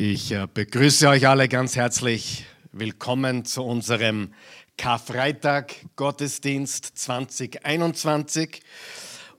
[0.00, 2.46] Ich äh, begrüße euch alle ganz herzlich.
[2.70, 4.32] Willkommen zu unserem
[4.76, 8.62] Karfreitag Gottesdienst 2021.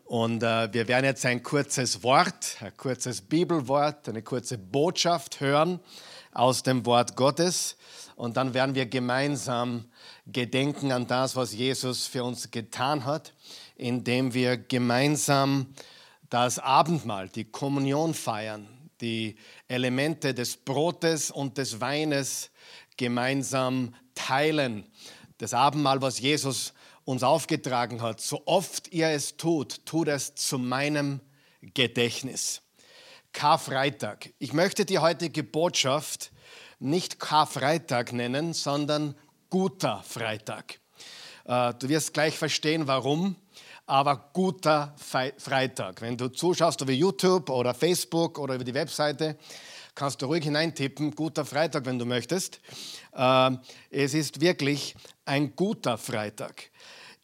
[0.04, 5.80] Und äh, wir werden jetzt ein kurzes Wort, ein kurzes Bibelwort, eine kurze Botschaft hören
[6.34, 7.78] aus dem Wort Gottes.
[8.18, 9.86] Und dann werden wir gemeinsam
[10.28, 13.34] gedenken an das, was Jesus für uns getan hat,
[13.78, 15.68] indem wir gemeinsam
[16.30, 18.68] das Abendmahl, die Kommunion feiern
[19.02, 19.36] die
[19.68, 22.52] Elemente des Brotes und des Weines
[22.98, 24.86] gemeinsam teilen.
[25.38, 26.74] Das Abendmahl, was Jesus
[27.06, 31.22] uns aufgetragen hat, so oft ihr es tut, tut es zu meinem
[31.62, 32.62] Gedächtnis.
[33.32, 34.34] Karfreitag.
[34.40, 36.32] Ich möchte die heutige Botschaft
[36.80, 39.16] nicht Karfreitag nennen, sondern
[39.50, 40.80] guter Freitag.
[41.46, 43.36] Äh, du wirst gleich verstehen, warum
[43.90, 46.02] aber guter Freitag.
[46.02, 49.36] Wenn du zuschaust über YouTube oder Facebook oder über die Webseite,
[49.96, 52.62] kannst du ruhig hineintippen, guter Freitag, wenn du möchtest.
[53.16, 54.96] Ähm, es ist wirklich
[55.26, 56.70] ein guter Freitag.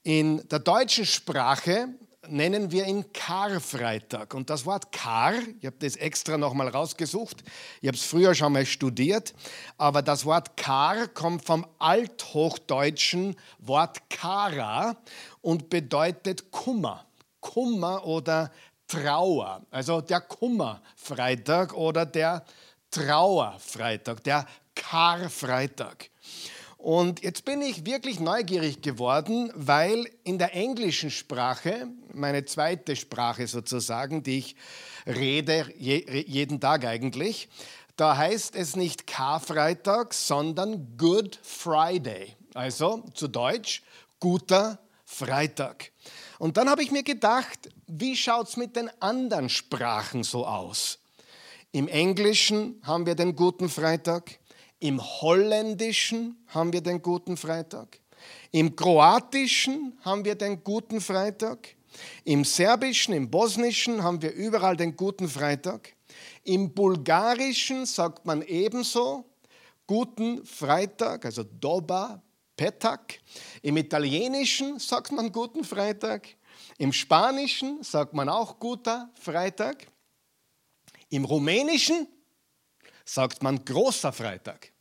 [0.01, 1.89] In der deutschen Sprache
[2.29, 4.33] nennen wir ihn Karfreitag.
[4.33, 7.43] Und das Wort Kar, ich habe das extra nochmal rausgesucht,
[7.81, 9.33] ich habe es früher schon mal studiert,
[9.77, 14.97] aber das Wort Kar kommt vom althochdeutschen Wort Kara
[15.41, 17.05] und bedeutet Kummer.
[17.39, 18.51] Kummer oder
[18.87, 19.61] Trauer.
[19.71, 22.43] Also der Kummerfreitag oder der
[22.91, 26.09] Trauerfreitag, der Karfreitag.
[26.85, 33.47] Und jetzt bin ich wirklich neugierig geworden, weil in der englischen Sprache, meine zweite Sprache
[33.47, 34.55] sozusagen, die ich
[35.07, 37.49] rede jeden Tag eigentlich,
[37.95, 42.35] da heißt es nicht Karfreitag, sondern Good Friday.
[42.53, 43.81] Also zu Deutsch
[44.19, 45.91] guter Freitag.
[46.37, 50.99] Und dann habe ich mir gedacht, wie schaut es mit den anderen Sprachen so aus?
[51.71, 54.37] Im Englischen haben wir den guten Freitag,
[54.79, 57.99] im Holländischen haben wir den Guten Freitag.
[58.51, 61.75] Im Kroatischen haben wir den Guten Freitag.
[62.23, 65.93] Im Serbischen, im Bosnischen haben wir überall den Guten Freitag.
[66.43, 69.25] Im Bulgarischen sagt man ebenso
[69.87, 72.21] Guten Freitag, also Doba
[72.57, 73.19] Petak.
[73.61, 76.27] Im Italienischen sagt man Guten Freitag.
[76.77, 79.87] Im Spanischen sagt man auch Guter Freitag.
[81.09, 82.07] Im Rumänischen
[83.05, 84.71] sagt man großer Freitag.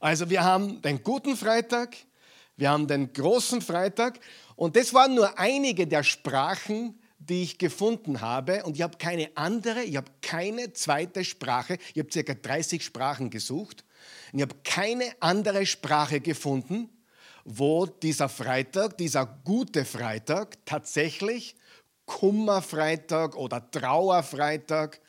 [0.00, 1.96] Also wir haben den guten Freitag,
[2.56, 4.18] wir haben den großen Freitag
[4.56, 9.30] und das waren nur einige der Sprachen, die ich gefunden habe und ich habe keine
[9.36, 13.84] andere, ich habe keine zweite Sprache, ich habe circa 30 Sprachen gesucht
[14.32, 16.88] und ich habe keine andere Sprache gefunden,
[17.44, 21.56] wo dieser Freitag, dieser gute Freitag tatsächlich
[22.06, 25.00] Kummerfreitag oder Trauerfreitag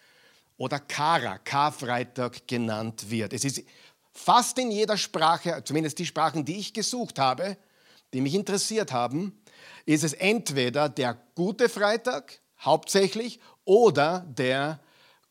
[0.60, 3.32] oder Kara, Karfreitag genannt wird.
[3.34, 3.64] Es ist
[4.12, 7.58] fast in jeder Sprache, zumindest die Sprachen, die ich gesucht habe,
[8.14, 9.42] die mich interessiert haben,
[9.86, 14.82] ist es entweder der gute Freitag, hauptsächlich, oder der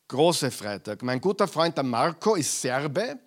[0.09, 1.03] große Freitag.
[1.03, 3.19] Mein guter Freund der Marco ist Serbe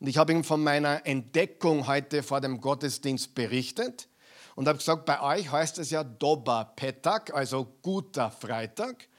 [0.00, 4.08] und ich habe ihm von meiner Entdeckung heute vor dem Gottesdienst berichtet
[4.54, 9.09] und habe gesagt, bei euch heißt es ja Doba Petak, also guter Freitag.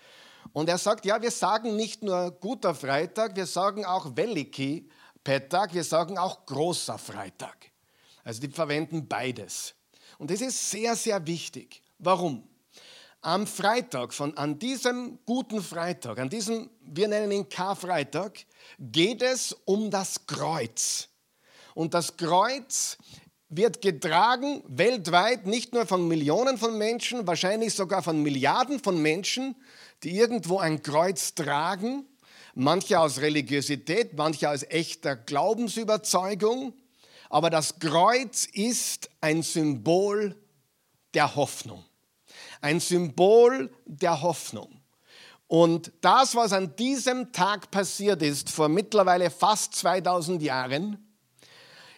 [0.53, 4.89] Und er sagt, ja, wir sagen nicht nur guter Freitag, wir sagen auch Veliki
[5.23, 7.71] Pettag, wir sagen auch großer Freitag.
[8.23, 9.73] Also die verwenden beides.
[10.17, 11.81] Und das ist sehr, sehr wichtig.
[11.99, 12.47] Warum?
[13.21, 18.45] Am Freitag, von, an diesem guten Freitag, an diesem, wir nennen ihn Karfreitag,
[18.79, 21.07] geht es um das Kreuz.
[21.75, 22.97] Und das Kreuz
[23.47, 29.55] wird getragen weltweit nicht nur von Millionen von Menschen, wahrscheinlich sogar von Milliarden von Menschen,
[30.03, 32.05] die irgendwo ein Kreuz tragen,
[32.55, 36.73] manche aus Religiosität, manche aus echter Glaubensüberzeugung.
[37.29, 40.35] Aber das Kreuz ist ein Symbol
[41.13, 41.85] der Hoffnung.
[42.61, 44.81] Ein Symbol der Hoffnung.
[45.47, 51.11] Und das, was an diesem Tag passiert ist, vor mittlerweile fast 2000 Jahren,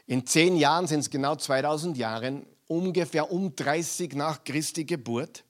[0.07, 5.44] in zehn Jahren sind es genau 2000 Jahre, ungefähr um 30 nach Christi Geburt,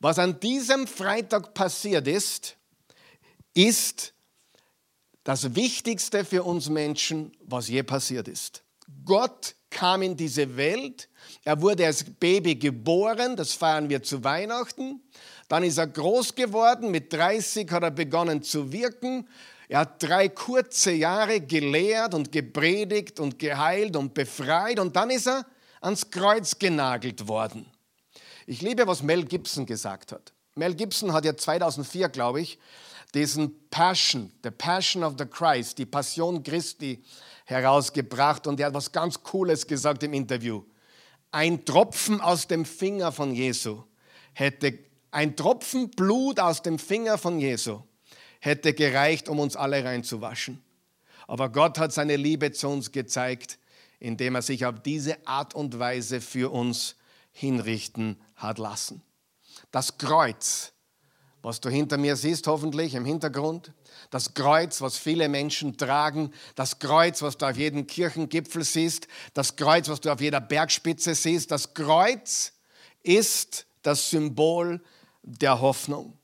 [0.00, 2.56] was an diesem Freitag passiert ist,
[3.54, 4.14] ist
[5.24, 8.62] das Wichtigste für uns Menschen, was je passiert ist.
[9.04, 11.08] Gott kam in diese Welt,
[11.44, 15.00] er wurde als Baby geboren, das feiern wir zu Weihnachten.
[15.48, 19.28] Dann ist er groß geworden, mit 30 hat er begonnen zu wirken.
[19.68, 25.28] Er hat drei kurze Jahre gelehrt und gepredigt und geheilt und befreit und dann ist
[25.28, 25.46] er
[25.80, 27.69] ans Kreuz genagelt worden.
[28.50, 30.32] Ich liebe, was Mel Gibson gesagt hat.
[30.56, 32.58] Mel Gibson hat ja 2004, glaube ich,
[33.14, 37.00] diesen Passion, the Passion of the Christ, die Passion Christi
[37.44, 40.64] herausgebracht und er hat was ganz Cooles gesagt im Interview.
[41.30, 43.84] Ein Tropfen aus dem Finger von Jesu
[44.32, 44.80] hätte,
[45.12, 47.84] ein Tropfen Blut aus dem Finger von Jesu
[48.40, 50.60] hätte gereicht, um uns alle reinzuwaschen.
[51.28, 53.60] Aber Gott hat seine Liebe zu uns gezeigt,
[54.00, 56.96] indem er sich auf diese Art und Weise für uns
[57.40, 59.02] hinrichten hat lassen.
[59.70, 60.72] Das Kreuz,
[61.42, 63.72] was du hinter mir siehst, hoffentlich im Hintergrund,
[64.10, 69.56] das Kreuz, was viele Menschen tragen, das Kreuz, was du auf jedem Kirchengipfel siehst, das
[69.56, 72.52] Kreuz, was du auf jeder Bergspitze siehst, das Kreuz
[73.02, 74.82] ist das Symbol
[75.22, 76.18] der Hoffnung.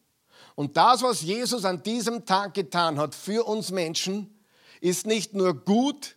[0.55, 4.39] Und das, was Jesus an diesem Tag getan hat für uns Menschen,
[4.81, 6.17] ist nicht nur gut,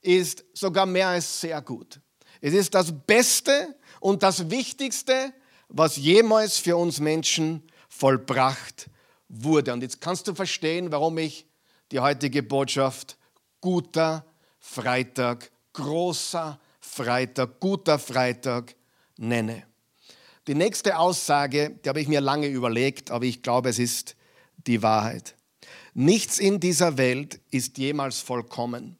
[0.00, 2.00] ist sogar mehr als sehr gut.
[2.40, 5.32] Es ist das Beste und das Wichtigste,
[5.68, 8.88] was jemals für uns Menschen vollbracht
[9.28, 9.72] wurde.
[9.72, 11.46] Und jetzt kannst du verstehen, warum ich
[11.92, 13.16] die heutige Botschaft
[13.60, 14.24] guter
[14.58, 18.74] Freitag, großer Freitag, guter Freitag
[19.16, 19.64] nenne.
[20.46, 24.16] Die nächste Aussage, die habe ich mir lange überlegt, aber ich glaube, es ist
[24.66, 25.36] die Wahrheit.
[25.94, 28.96] Nichts in dieser Welt ist jemals vollkommen.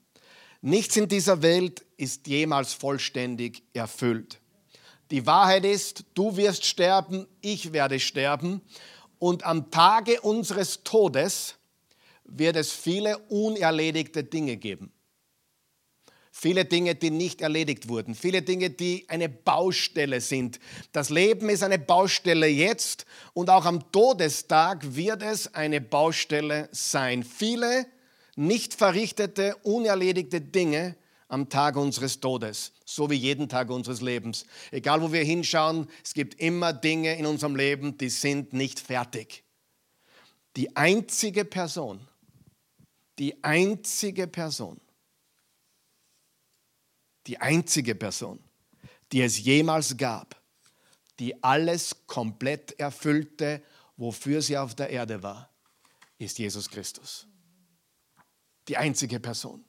[0.63, 4.41] Nichts in dieser Welt ist jemals vollständig erfüllt.
[5.11, 8.61] Die Wahrheit ist, du wirst sterben, ich werde sterben
[9.19, 11.57] und am Tage unseres Todes
[12.25, 14.93] wird es viele unerledigte Dinge geben.
[16.31, 18.15] Viele Dinge, die nicht erledigt wurden.
[18.15, 20.61] Viele Dinge, die eine Baustelle sind.
[20.93, 23.05] Das Leben ist eine Baustelle jetzt
[23.35, 27.25] und auch am Todestag wird es eine Baustelle sein.
[27.25, 27.87] Viele
[28.41, 30.97] nicht verrichtete, unerledigte Dinge
[31.29, 34.47] am Tag unseres Todes, so wie jeden Tag unseres Lebens.
[34.71, 39.45] Egal wo wir hinschauen, es gibt immer Dinge in unserem Leben, die sind nicht fertig.
[40.57, 42.01] Die einzige Person,
[43.19, 44.81] die einzige Person,
[47.27, 48.41] die einzige Person,
[49.13, 50.41] die es jemals gab,
[51.19, 53.63] die alles komplett erfüllte,
[53.97, 55.51] wofür sie auf der Erde war,
[56.19, 57.27] ist Jesus Christus.
[58.71, 59.65] Die einzige Person.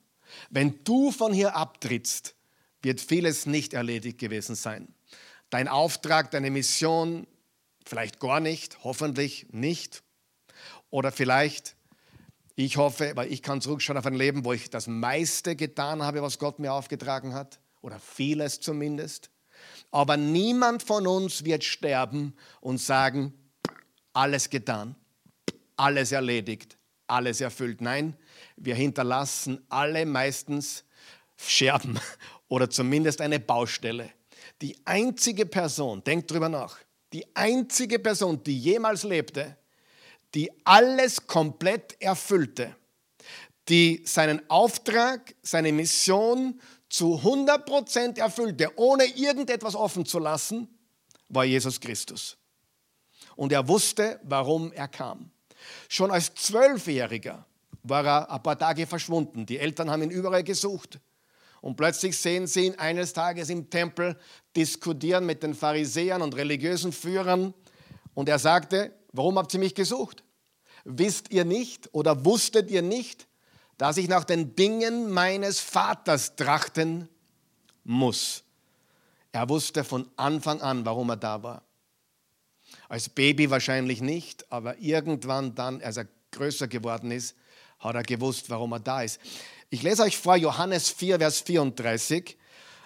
[0.48, 2.36] Wenn du von hier abtrittst,
[2.82, 4.94] wird vieles nicht erledigt gewesen sein.
[5.50, 7.26] Dein Auftrag, deine Mission,
[7.84, 10.04] vielleicht gar nicht, hoffentlich nicht.
[10.90, 11.74] Oder vielleicht,
[12.54, 16.22] ich hoffe, weil ich kann zurückschauen auf ein Leben, wo ich das meiste getan habe,
[16.22, 17.58] was Gott mir aufgetragen hat.
[17.80, 19.30] Oder vieles zumindest.
[19.90, 23.34] Aber niemand von uns wird sterben und sagen,
[24.12, 24.94] alles getan,
[25.76, 26.78] alles erledigt,
[27.08, 27.80] alles erfüllt.
[27.80, 28.16] Nein,
[28.56, 30.84] wir hinterlassen alle meistens
[31.36, 31.98] Scherben
[32.48, 34.10] oder zumindest eine Baustelle.
[34.60, 36.78] Die einzige Person, denkt drüber nach,
[37.12, 39.56] die einzige Person, die jemals lebte,
[40.34, 42.74] die alles komplett erfüllte,
[43.68, 50.68] die seinen Auftrag, seine Mission zu 100% erfüllte, ohne irgendetwas offen zu lassen,
[51.28, 52.36] war Jesus Christus.
[53.36, 55.30] Und er wusste, warum er kam.
[55.88, 57.46] Schon als Zwölfjähriger
[57.82, 59.46] war er ein paar Tage verschwunden.
[59.46, 61.00] Die Eltern haben ihn überall gesucht.
[61.60, 64.18] Und plötzlich sehen sie ihn eines Tages im Tempel
[64.56, 67.54] diskutieren mit den Pharisäern und religiösen Führern.
[68.14, 70.24] Und er sagte, warum habt ihr mich gesucht?
[70.84, 73.28] Wisst ihr nicht oder wusstet ihr nicht,
[73.78, 77.08] dass ich nach den Dingen meines Vaters trachten
[77.84, 78.42] muss?
[79.30, 81.62] Er wusste von Anfang an, warum er da war.
[82.88, 87.36] Als Baby wahrscheinlich nicht, aber irgendwann dann, als er größer geworden ist,
[87.82, 89.20] hat er gewusst, warum er da ist.
[89.70, 92.36] Ich lese euch vor Johannes 4, Vers 34.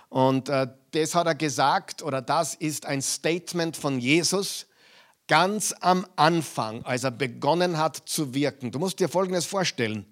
[0.09, 4.67] Und äh, das hat er gesagt, oder das ist ein Statement von Jesus
[5.29, 8.71] ganz am Anfang, als er begonnen hat zu wirken.
[8.71, 10.07] Du musst dir Folgendes vorstellen.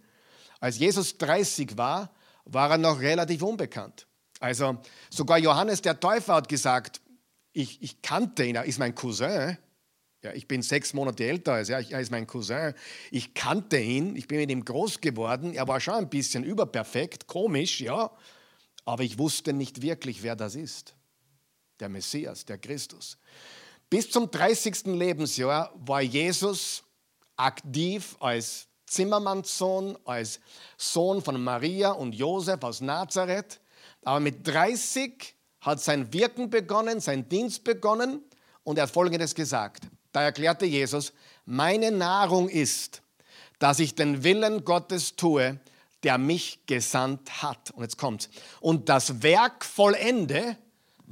[0.61, 2.11] Als Jesus 30 war,
[2.45, 4.07] war er noch relativ unbekannt.
[4.41, 4.77] Also
[5.11, 7.01] sogar Johannes der Täufer hat gesagt,
[7.53, 9.57] ich, ich kannte ihn, er ist mein Cousin.
[10.25, 12.73] Ja, ich bin sechs Monate älter als er, er ist mein Cousin.
[13.11, 15.53] Ich kannte ihn, ich bin mit ihm groß geworden.
[15.53, 18.11] Er war schon ein bisschen überperfekt, komisch, ja.
[18.87, 20.95] Aber ich wusste nicht wirklich, wer das ist.
[21.79, 23.19] Der Messias, der Christus.
[23.91, 24.87] Bis zum 30.
[24.87, 26.85] Lebensjahr war Jesus
[27.37, 30.41] aktiv als Zimmermannssohn, als
[30.79, 33.61] Sohn von Maria und Josef aus Nazareth.
[34.03, 38.23] Aber mit 30 hat sein Wirken begonnen, sein Dienst begonnen
[38.63, 39.83] und er hat Folgendes gesagt.
[40.15, 41.13] Da erklärte Jesus,
[41.45, 43.03] meine Nahrung ist,
[43.59, 45.59] dass ich den Willen Gottes tue,
[46.05, 47.73] der mich gesandt hat.
[47.73, 48.31] Und jetzt kommt's.
[48.61, 50.57] Und das Werk vollende,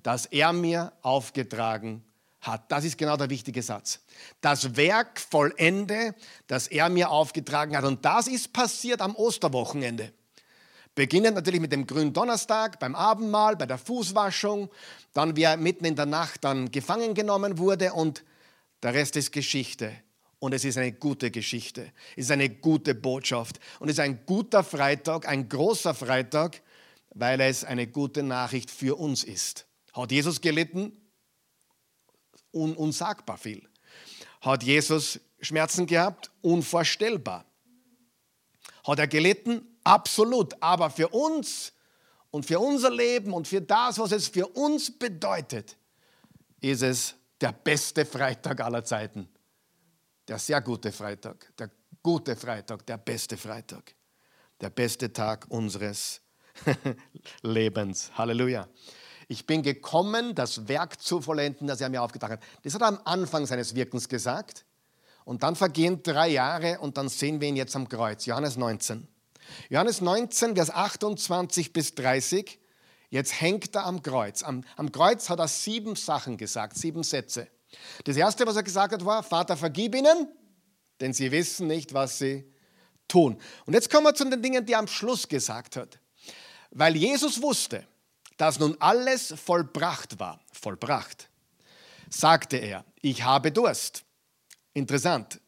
[0.04, 2.04] das er mir aufgetragen
[2.42, 2.70] hat.
[2.70, 3.98] Das ist genau der wichtige Satz.
[4.40, 6.14] Das Werk vollende,
[6.46, 7.82] das er mir aufgetragen hat.
[7.82, 10.12] Und das ist passiert am Osterwochenende.
[10.94, 14.70] Beginnend natürlich mit dem grünen Donnerstag, beim Abendmahl, bei der Fußwaschung,
[15.12, 18.22] dann wie er mitten in der Nacht dann gefangen genommen wurde und
[18.82, 19.92] der Rest ist Geschichte.
[20.38, 21.92] Und es ist eine gute Geschichte.
[22.16, 23.60] Es ist eine gute Botschaft.
[23.78, 26.62] Und es ist ein guter Freitag, ein großer Freitag,
[27.10, 29.66] weil es eine gute Nachricht für uns ist.
[29.92, 30.96] Hat Jesus gelitten?
[32.52, 33.68] Un unsagbar viel.
[34.40, 36.32] Hat Jesus Schmerzen gehabt?
[36.40, 37.44] Unvorstellbar.
[38.84, 39.62] Hat er gelitten?
[39.84, 40.60] Absolut.
[40.60, 41.72] Aber für uns
[42.32, 45.76] und für unser Leben und für das, was es für uns bedeutet,
[46.60, 49.28] ist es der beste Freitag aller Zeiten.
[50.28, 51.52] Der sehr gute Freitag.
[51.58, 51.70] Der
[52.02, 53.94] gute Freitag, der beste Freitag.
[54.60, 56.20] Der beste Tag unseres
[57.42, 58.12] Lebens.
[58.14, 58.68] Halleluja.
[59.28, 62.42] Ich bin gekommen, das Werk zu vollenden, das er mir aufgetragen hat.
[62.62, 64.64] Das hat er am Anfang seines Wirkens gesagt.
[65.24, 68.26] Und dann vergehen drei Jahre und dann sehen wir ihn jetzt am Kreuz.
[68.26, 69.08] Johannes 19.
[69.68, 72.60] Johannes 19, Vers 28 bis 30.
[73.12, 74.42] Jetzt hängt er am Kreuz.
[74.42, 77.46] Am, am Kreuz hat er sieben Sachen gesagt, sieben Sätze.
[78.04, 80.28] Das erste, was er gesagt hat, war: Vater, vergib ihnen,
[80.98, 82.50] denn sie wissen nicht, was sie
[83.08, 83.38] tun.
[83.66, 85.98] Und jetzt kommen wir zu den Dingen, die er am Schluss gesagt hat.
[86.70, 87.86] Weil Jesus wusste,
[88.38, 91.28] dass nun alles vollbracht war, vollbracht,
[92.08, 94.04] sagte er, ich habe Durst.
[94.72, 95.38] Interessant.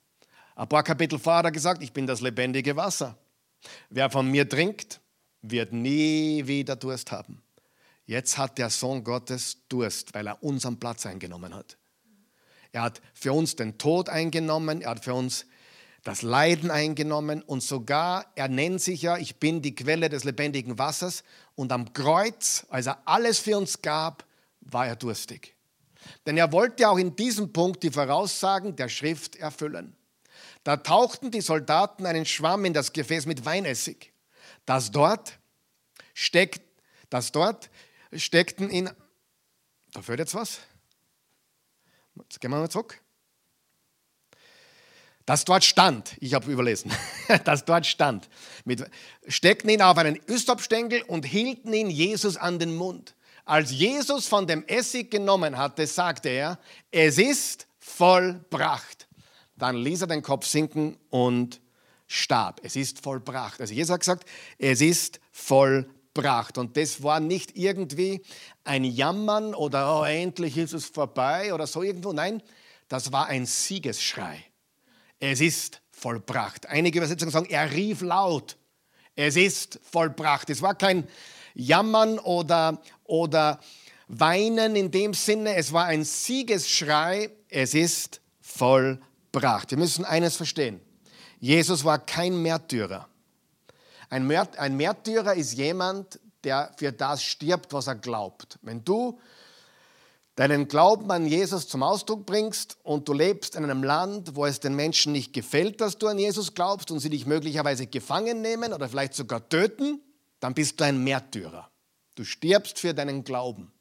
[0.54, 3.16] Ein paar Kapitel vorher hat er gesagt, ich bin das lebendige Wasser.
[3.88, 5.00] Wer von mir trinkt,
[5.40, 7.40] wird nie wieder Durst haben.
[8.06, 11.78] Jetzt hat der Sohn Gottes Durst, weil er unseren Platz eingenommen hat.
[12.72, 15.46] Er hat für uns den Tod eingenommen, er hat für uns
[16.02, 20.78] das Leiden eingenommen und sogar, er nennt sich ja, ich bin die Quelle des lebendigen
[20.78, 24.24] Wassers und am Kreuz, als er alles für uns gab,
[24.60, 25.54] war er durstig.
[26.26, 29.96] Denn er wollte auch in diesem Punkt die Voraussagen der Schrift erfüllen.
[30.62, 34.12] Da tauchten die Soldaten einen Schwamm in das Gefäß mit Weinessig.
[34.66, 35.38] Das dort,
[36.12, 36.62] steckt,
[37.08, 37.70] das dort
[38.14, 38.90] steckten in.
[39.92, 40.60] Da fällt jetzt was.
[42.16, 43.00] Jetzt gehen wir mal zurück
[45.26, 46.92] das dort stand, ich habe überlesen,
[47.44, 48.28] das dort stand,
[48.64, 48.84] mit,
[49.26, 53.14] steckten ihn auf einen Ystopstängel und hielten ihn Jesus an den Mund.
[53.46, 56.58] Als Jesus von dem Essig genommen hatte, sagte er,
[56.90, 59.06] es ist vollbracht.
[59.56, 61.60] Dann ließ er den Kopf sinken und
[62.06, 62.60] starb.
[62.64, 63.60] Es ist vollbracht.
[63.60, 64.28] Also Jesus hat gesagt,
[64.58, 65.93] es ist vollbracht.
[66.58, 68.22] Und das war nicht irgendwie
[68.64, 72.12] ein Jammern oder oh, endlich ist es vorbei oder so irgendwo.
[72.12, 72.42] Nein,
[72.88, 74.44] das war ein Siegesschrei
[75.30, 76.66] es ist vollbracht.
[76.66, 78.56] Einige Übersetzungen sagen, er rief laut,
[79.16, 80.50] es ist vollbracht.
[80.50, 81.06] Es war kein
[81.54, 83.60] Jammern oder, oder
[84.08, 89.70] Weinen in dem Sinne, es war ein Siegesschrei, es ist vollbracht.
[89.70, 90.80] Wir müssen eines verstehen,
[91.40, 93.08] Jesus war kein Märtyrer.
[94.10, 98.58] Ein, Märtyrer ist jemand, der für das stirbt, was er glaubt.
[98.62, 99.18] Wenn du
[100.36, 104.60] deinen Glauben an Jesus zum Ausdruck bringst und du lebst in einem Land, wo es
[104.60, 108.72] den Menschen nicht gefällt, dass du an Jesus glaubst und sie dich möglicherweise gefangen nehmen
[108.72, 110.00] oder vielleicht sogar töten,
[110.40, 111.70] dann bist du ein Märtyrer.
[112.16, 113.72] Du stirbst für deinen Glauben.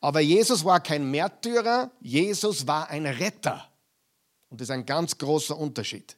[0.00, 3.68] Aber Jesus war kein Märtyrer, Jesus war ein Retter.
[4.48, 6.16] Und das ist ein ganz großer Unterschied.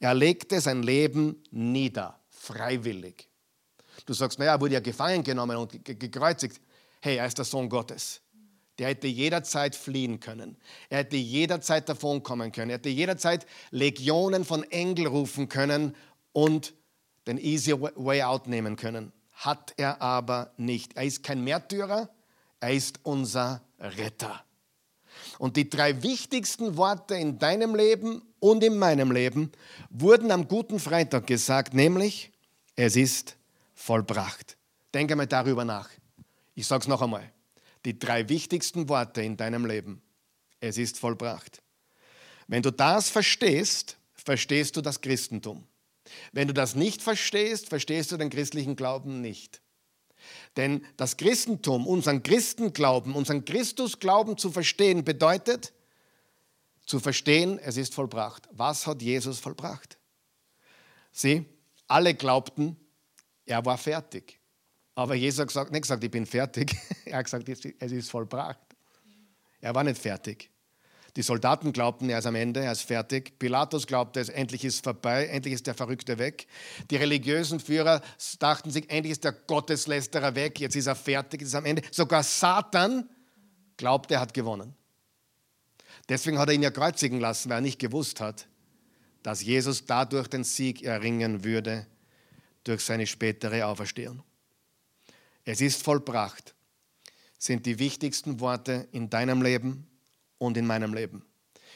[0.00, 3.28] Er legte sein Leben nieder, freiwillig.
[4.06, 6.60] Du sagst, naja, er wurde ja gefangen genommen und gekreuzigt.
[7.02, 8.22] Hey, er ist der Sohn Gottes.
[8.78, 10.56] Der hätte jederzeit fliehen können.
[10.88, 12.70] Er hätte jederzeit davonkommen können.
[12.70, 15.94] Er hätte jederzeit Legionen von Engeln rufen können
[16.32, 16.72] und
[17.26, 19.12] den easy way out nehmen können.
[19.32, 20.96] Hat er aber nicht.
[20.96, 22.08] Er ist kein Märtyrer,
[22.58, 24.44] er ist unser Retter.
[25.40, 29.50] Und die drei wichtigsten Worte in deinem Leben und in meinem Leben
[29.88, 32.30] wurden am guten Freitag gesagt, nämlich,
[32.76, 33.36] es ist
[33.72, 34.58] vollbracht.
[34.92, 35.88] Denke mal darüber nach.
[36.54, 37.32] Ich sage es noch einmal
[37.86, 40.02] die drei wichtigsten Worte in deinem Leben.
[40.60, 41.62] Es ist vollbracht.
[42.46, 45.66] Wenn du das verstehst, verstehst du das Christentum.
[46.32, 49.62] Wenn du das nicht verstehst, verstehst du den christlichen Glauben nicht.
[50.56, 55.72] Denn das Christentum, unseren Christenglauben, unseren Christusglauben zu verstehen, bedeutet,
[56.84, 58.48] zu verstehen, es ist vollbracht.
[58.50, 59.96] Was hat Jesus vollbracht?
[61.12, 61.44] Sieh,
[61.86, 62.76] alle glaubten,
[63.46, 64.40] er war fertig.
[64.94, 66.76] Aber Jesus hat nicht gesagt, ich bin fertig.
[67.04, 68.60] Er hat gesagt, es ist vollbracht.
[69.60, 70.50] Er war nicht fertig.
[71.20, 73.38] Die Soldaten glaubten, er ist am Ende, er ist fertig.
[73.38, 76.46] Pilatus glaubte, es endlich ist vorbei, endlich ist der Verrückte weg.
[76.90, 78.00] Die religiösen Führer
[78.38, 81.66] dachten sich, endlich ist der Gotteslästerer weg, jetzt ist er fertig, jetzt ist er am
[81.66, 81.82] Ende.
[81.90, 83.06] Sogar Satan
[83.76, 84.74] glaubte, er hat gewonnen.
[86.08, 88.48] Deswegen hat er ihn ja kreuzigen lassen, weil er nicht gewusst hat,
[89.22, 91.86] dass Jesus dadurch den Sieg erringen würde
[92.64, 94.22] durch seine spätere Auferstehung.
[95.44, 96.54] Es ist vollbracht,
[97.36, 99.86] sind die wichtigsten Worte in deinem Leben
[100.40, 101.24] und in meinem Leben.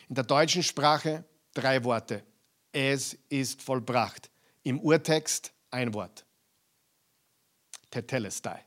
[0.09, 2.25] In der deutschen Sprache drei Worte.
[2.73, 4.31] Es ist vollbracht.
[4.65, 6.25] Im Urtext ein Wort.
[7.91, 8.65] Tetelestai.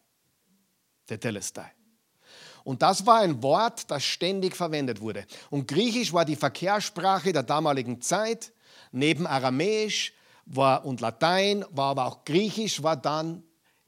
[1.06, 1.72] Tetelestai.
[2.64, 5.26] Und das war ein Wort, das ständig verwendet wurde.
[5.50, 8.54] Und Griechisch war die Verkehrssprache der damaligen Zeit.
[8.92, 10.14] Neben Aramäisch
[10.46, 13.44] war, und Latein war aber auch Griechisch war dann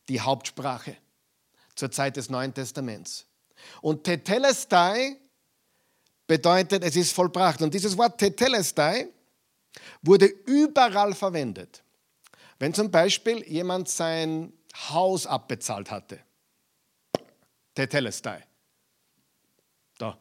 [0.08, 0.98] die Hauptsprache
[1.76, 3.28] zur Zeit des Neuen Testaments.
[3.82, 5.18] Und Tetelestai
[6.30, 7.60] bedeutet, es ist vollbracht.
[7.64, 9.08] Und dieses Wort Tetelestai
[10.04, 11.84] wurde überall verwendet.
[12.60, 14.54] Wenn zum Beispiel jemand sein
[14.90, 16.20] Haus abbezahlt hatte.
[17.74, 18.46] Tetelestai.
[19.98, 20.20] Da.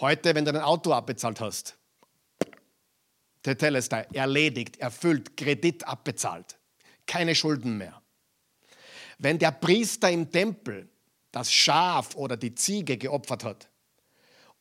[0.00, 1.76] Heute, wenn du dein Auto abbezahlt hast.
[3.42, 4.06] Tetelestai.
[4.14, 6.56] Erledigt, erfüllt, Kredit abbezahlt.
[7.06, 8.00] Keine Schulden mehr.
[9.18, 10.88] Wenn der Priester im Tempel
[11.30, 13.68] das Schaf oder die Ziege geopfert hat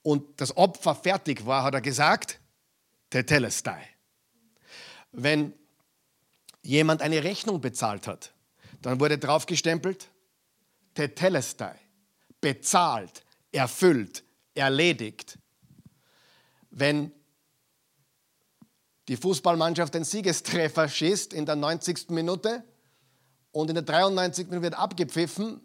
[0.04, 2.40] und das Opfer fertig war, hat er gesagt,
[3.10, 3.88] Tetelestai.
[5.12, 5.54] Wenn
[6.64, 8.34] jemand eine Rechnung bezahlt hat,
[8.82, 10.10] dann wurde draufgestempelt,
[10.94, 11.76] Tetelestai,
[12.40, 14.24] bezahlt, erfüllt,
[14.56, 15.38] erledigt.
[16.72, 17.12] Wenn
[19.08, 22.10] die Fußballmannschaft den Siegestreffer schießt in der 90.
[22.10, 22.64] Minute
[23.52, 24.48] und in der 93.
[24.48, 25.62] Minute wird abgepfiffen,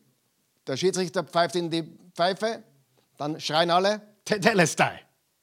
[0.66, 2.62] der Schiedsrichter pfeift in die Pfeife,
[3.16, 5.00] dann schreien alle, Tetelestai.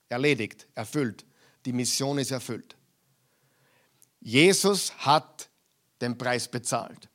[0.09, 1.25] Erledigt, erfüllt.
[1.65, 2.75] Die Mission ist erfüllt.
[4.19, 5.49] Jesus hat
[6.01, 7.09] den Preis bezahlt.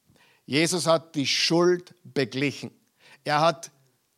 [0.46, 2.70] Jesus hat die Schuld beglichen.
[3.22, 3.70] Er hat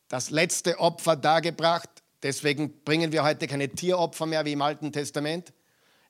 [0.09, 1.91] das letzte Opfer dargebracht.
[2.23, 5.53] Deswegen bringen wir heute keine Tieropfer mehr wie im Alten Testament.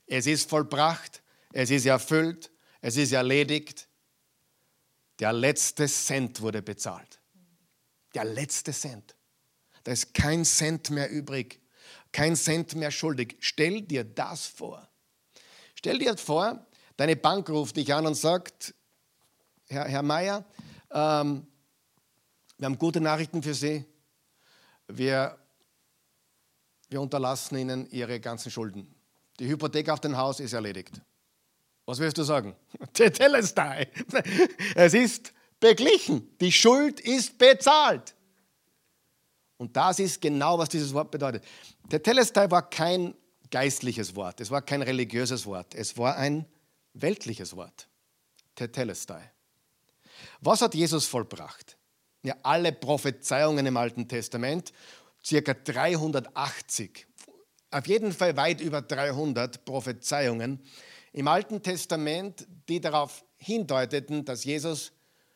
[0.06, 3.88] Es ist vollbracht, es ist erfüllt, es ist erledigt.
[5.20, 7.20] Der letzte Cent wurde bezahlt.
[8.14, 9.14] Der letzte Cent.
[9.85, 11.61] Da ist kein Cent mehr übrig,
[12.12, 13.37] kein Cent mehr schuldig.
[13.40, 14.88] Stell dir das vor.
[15.75, 16.66] Stell dir vor,
[16.97, 18.75] deine Bank ruft dich an und sagt,
[19.69, 20.45] Herr, Herr Mayer,
[20.90, 21.47] ähm,
[22.59, 23.85] wir haben gute Nachrichten für Sie.
[24.88, 25.38] Wir,
[26.90, 28.95] wir unterlassen Ihnen Ihre ganzen Schulden.
[29.38, 31.01] Die Hypothek auf dein Haus ist erledigt.
[31.87, 32.55] Was wirst du sagen?
[34.75, 36.37] Es ist beglichen.
[36.38, 38.14] Die Schuld ist bezahlt.
[39.61, 41.44] Und das ist genau, was dieses Wort bedeutet.
[41.90, 43.14] Tetelestai war kein
[43.51, 46.46] geistliches Wort, es war kein religiöses Wort, es war ein
[46.94, 47.87] weltliches Wort.
[48.55, 49.31] Tetelestai.
[50.40, 51.77] Was hat Jesus vollbracht?
[52.23, 54.73] Ja, alle Prophezeiungen im Alten Testament,
[55.23, 57.07] circa 380,
[57.70, 60.64] auf jeden Fall weit über 300 Prophezeiungen
[61.12, 64.92] im Alten Testament, die darauf hindeuteten, dass Jesus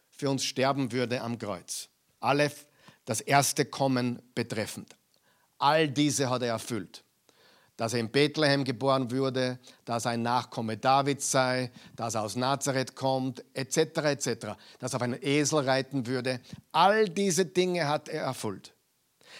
[0.08, 1.90] für uns sterben würde am Kreuz.
[2.20, 2.50] Alle
[3.04, 4.96] das erste Kommen betreffend.
[5.58, 7.04] All diese hat er erfüllt
[7.76, 12.94] dass er in Bethlehem geboren wurde, dass ein Nachkomme Davids sei, dass er aus Nazareth
[12.94, 14.28] kommt, etc., etc.,
[14.78, 16.40] dass er auf einen Esel reiten würde.
[16.72, 18.72] All diese Dinge hat er erfüllt.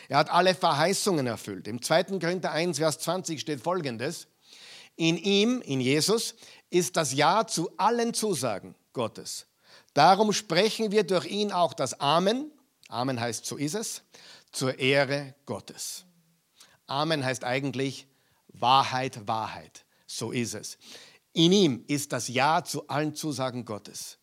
[0.08, 1.68] Er hat alle Verheißungen erfüllt.
[1.68, 2.18] Im 2.
[2.18, 4.26] Korinther 1, Vers 20 steht folgendes.
[4.96, 6.34] In ihm, in Jesus,
[6.70, 9.46] ist das Ja zu allen Zusagen Gottes.
[9.92, 12.50] Darum sprechen wir durch ihn auch das Amen.
[12.88, 14.02] Amen heißt, so ist es,
[14.52, 16.04] zur Ehre Gottes.
[16.86, 18.06] Amen heißt eigentlich,
[18.48, 19.84] Wahrheit, Wahrheit.
[20.06, 20.78] So ist es.
[21.32, 24.18] In ihm ist das Ja zu allen Zusagen Gottes.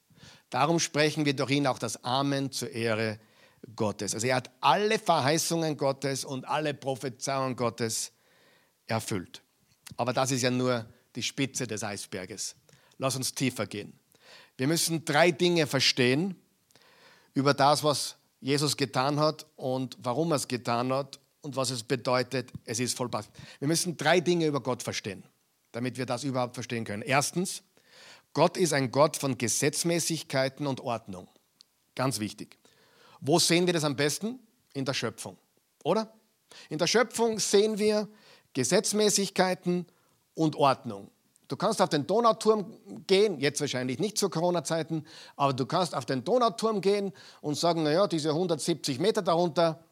[0.49, 3.19] Darum sprechen wir durch ihn auch das Amen zur Ehre
[3.75, 4.13] Gottes.
[4.13, 8.11] Also er hat alle Verheißungen Gottes und alle Prophezeiungen Gottes
[8.87, 9.41] erfüllt.
[9.97, 12.55] Aber das ist ja nur die Spitze des Eisberges.
[12.97, 13.99] Lass uns tiefer gehen.
[14.57, 16.35] Wir müssen drei Dinge verstehen
[17.33, 21.83] über das, was Jesus getan hat und warum er es getan hat und was es
[21.83, 23.29] bedeutet, es ist vollbracht.
[23.59, 25.23] Wir müssen drei Dinge über Gott verstehen,
[25.71, 27.03] damit wir das überhaupt verstehen können.
[27.03, 27.63] Erstens,
[28.33, 31.27] Gott ist ein Gott von Gesetzmäßigkeiten und Ordnung.
[31.95, 32.57] Ganz wichtig.
[33.19, 34.39] Wo sehen wir das am besten?
[34.73, 35.37] In der Schöpfung,
[35.83, 36.13] oder?
[36.69, 38.07] In der Schöpfung sehen wir
[38.53, 39.85] Gesetzmäßigkeiten
[40.33, 41.11] und Ordnung.
[41.51, 46.05] Du kannst auf den Donauturm gehen, jetzt wahrscheinlich nicht zu Corona-Zeiten, aber du kannst auf
[46.05, 47.11] den Donauturm gehen
[47.41, 49.83] und sagen, naja, diese 170 Meter darunter,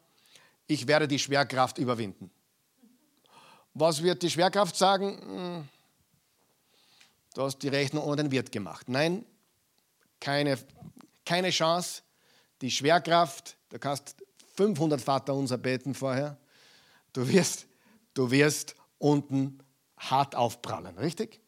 [0.66, 2.30] ich werde die Schwerkraft überwinden.
[3.74, 5.20] Was wird die Schwerkraft sagen?
[5.20, 5.68] Hm,
[7.34, 8.88] du hast die Rechnung ohne den Wirt gemacht.
[8.88, 9.26] Nein,
[10.18, 10.56] keine,
[11.26, 12.00] keine Chance.
[12.62, 14.16] Die Schwerkraft, du kannst
[14.56, 16.38] 500 Vater unser beten vorher.
[17.12, 17.66] Du wirst,
[18.14, 19.58] du wirst unten
[19.98, 21.38] hart aufprallen, richtig?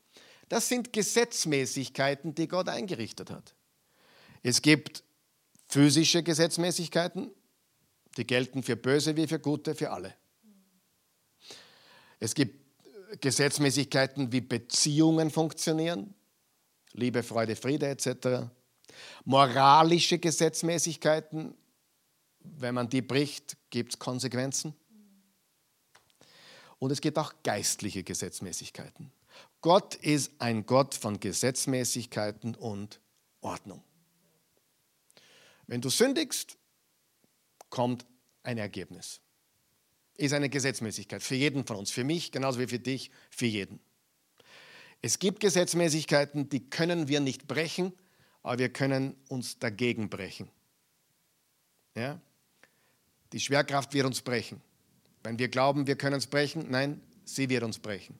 [0.53, 3.55] Das sind Gesetzmäßigkeiten, die Gott eingerichtet hat.
[4.43, 5.03] Es gibt
[5.67, 7.31] physische Gesetzmäßigkeiten,
[8.19, 10.15] die gelten für Böse wie für Gute, für alle.
[12.21, 12.67] Es gibt
[13.23, 16.13] Gesetzmäßigkeiten, wie Beziehungen funktionieren,
[16.93, 18.51] Liebe, Freude, Friede etc.
[19.25, 21.55] Moralische Gesetzmäßigkeiten,
[22.41, 24.75] wenn man die bricht, gibt es Konsequenzen.
[26.79, 29.11] Und es gibt auch geistliche Gesetzmäßigkeiten.
[29.61, 33.01] Gott ist ein Gott von Gesetzmäßigkeiten und
[33.41, 33.83] Ordnung.
[35.67, 36.57] Wenn du sündigst,
[37.71, 38.05] kommt
[38.43, 39.21] ein Ergebnis.
[40.17, 43.81] Ist eine Gesetzmäßigkeit für jeden von uns, für mich genauso wie für dich, für jeden.
[45.01, 47.93] Es gibt Gesetzmäßigkeiten, die können wir nicht brechen,
[48.43, 50.51] aber wir können uns dagegen brechen.
[51.97, 52.21] Ja?
[53.33, 54.61] Die Schwerkraft wird uns brechen.
[55.23, 58.19] Wenn wir glauben, wir können es brechen, nein, sie wird uns brechen.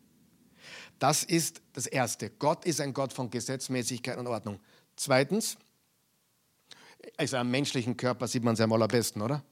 [1.03, 2.31] Das ist das Erste.
[2.31, 4.61] Gott ist ein Gott von Gesetzmäßigkeit und Ordnung.
[4.95, 5.57] Zweitens,
[7.17, 9.43] also am menschlichen Körper sieht man es am allerbesten, oder?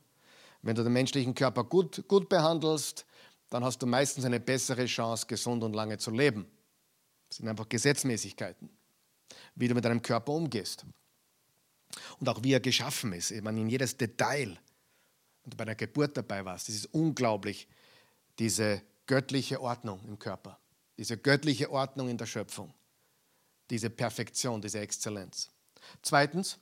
[0.63, 3.05] Wenn du den menschlichen Körper gut, gut behandelst,
[3.49, 6.47] dann hast du meistens eine bessere Chance, gesund und lange zu leben.
[7.29, 8.71] Das sind einfach Gesetzmäßigkeiten,
[9.57, 10.87] wie du mit deinem Körper umgehst.
[12.21, 13.33] Und auch wie er geschaffen ist.
[13.33, 14.51] Ich meine, in jedes Detail.
[15.43, 17.67] Und du bei der Geburt dabei warst, das ist unglaublich,
[18.39, 20.60] diese göttliche Ordnung im Körper,
[21.01, 22.75] diese göttliche Ordnung in der Schöpfung,
[23.71, 25.49] diese Perfektion, diese Exzellenz.
[26.03, 26.59] Zweitens,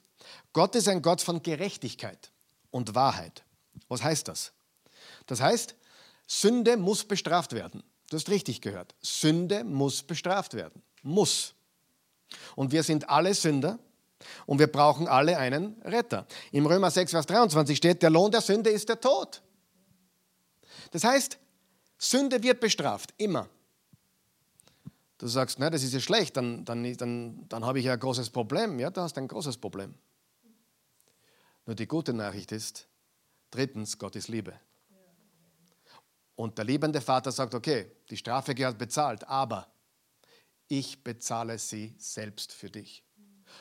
[0.52, 2.30] Gott ist ein Gott von Gerechtigkeit
[2.70, 3.42] und Wahrheit.
[3.88, 4.52] Was heißt das?
[5.26, 5.74] Das heißt,
[6.28, 7.82] Sünde muss bestraft werden.
[8.10, 8.94] Du hast richtig gehört.
[9.02, 10.82] Sünde muss bestraft werden.
[11.02, 11.54] Muss.
[12.54, 13.80] Und wir sind alle Sünder
[14.46, 16.28] und wir brauchen alle einen Retter.
[16.52, 19.42] Im Römer 6, Vers 23 steht, der Lohn der Sünde ist der Tod.
[20.92, 21.38] Das heißt,
[21.98, 23.48] Sünde wird bestraft, immer.
[25.18, 28.00] Du sagst, na, das ist ja schlecht, dann, dann, dann, dann habe ich ja ein
[28.00, 28.78] großes Problem.
[28.78, 29.94] Ja, du hast ein großes Problem.
[31.66, 32.88] Nur die gute Nachricht ist,
[33.50, 34.58] drittens, Gott ist Liebe.
[36.36, 39.66] Und der liebende Vater sagt, okay, die Strafe gehört bezahlt, aber
[40.68, 43.02] ich bezahle sie selbst für dich.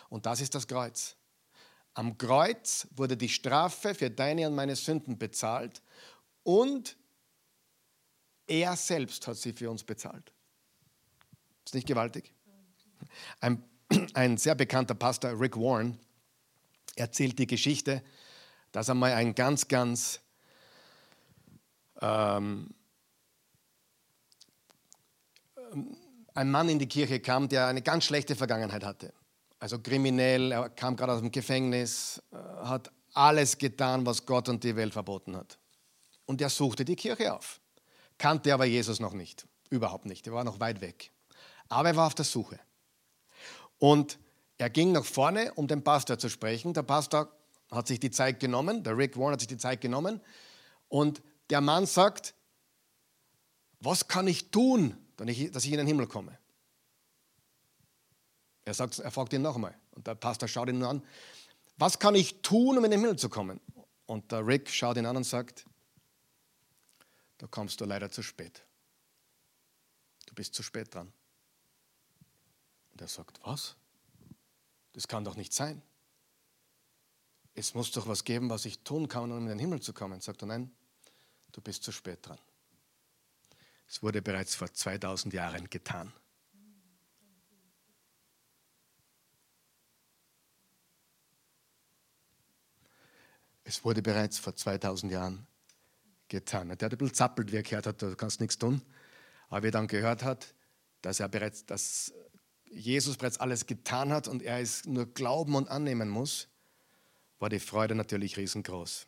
[0.10, 1.16] Und das ist das Kreuz.
[1.96, 5.82] Am Kreuz wurde die Strafe für deine und meine Sünden bezahlt
[6.44, 6.96] und
[8.46, 10.32] er selbst hat sie für uns bezahlt.
[11.68, 12.32] Ist nicht gewaltig?
[13.42, 13.62] Ein,
[14.14, 16.00] ein sehr bekannter Pastor, Rick Warren,
[16.96, 18.02] erzählt die Geschichte,
[18.72, 20.22] dass einmal ein ganz, ganz
[22.00, 22.74] ähm,
[26.36, 29.14] ein Mann in die Kirche kam, der eine ganz schlechte Vergangenheit hatte.
[29.60, 34.64] Also kriminell, er kam gerade aus dem Gefängnis, äh, hat alles getan, was Gott und
[34.64, 35.60] die Welt verboten hat.
[36.28, 37.60] Und er suchte die Kirche auf,
[38.18, 41.12] kannte aber Jesus noch nicht, überhaupt nicht, er war noch weit weg.
[41.70, 42.60] Aber er war auf der Suche.
[43.80, 44.20] Und
[44.58, 46.74] er ging nach vorne, um den Pastor zu sprechen.
[46.74, 47.32] Der Pastor
[47.72, 50.22] hat sich die Zeit genommen, der Rick Warren hat sich die Zeit genommen.
[50.88, 52.34] Und der Mann sagt,
[53.80, 56.38] was kann ich tun, dass ich in den Himmel komme?
[58.66, 59.76] Er, sagt, er fragt ihn nochmal.
[59.92, 61.04] Und der Pastor schaut ihn an,
[61.78, 63.62] was kann ich tun, um in den Himmel zu kommen?
[64.08, 65.66] Und der Rick schaut ihn an und sagt,
[67.38, 68.64] da kommst du leider zu spät.
[70.26, 71.14] Du bist zu spät dran.
[72.98, 73.76] Und er sagt, was?
[74.94, 75.84] Das kann doch nicht sein.
[77.54, 80.20] Es muss doch was geben, was ich tun kann, um in den Himmel zu kommen.
[80.20, 80.76] Sagt er, nein,
[81.52, 82.40] du bist zu spät dran.
[83.88, 86.12] Es wurde bereits vor 2000 Jahren getan.
[93.64, 95.46] Es wurde bereits vor 2000 Jahren
[96.30, 96.70] getan.
[96.70, 98.82] Der hat ein bisschen zappelt, wie er gehört hat, du kannst nichts tun.
[99.50, 100.56] Aber wie er dann gehört hat,
[101.04, 102.12] dass er bereits, dass
[102.72, 106.48] Jesus bereits alles getan hat und er es nur glauben und annehmen muss,
[107.40, 109.08] war die Freude natürlich riesengroß.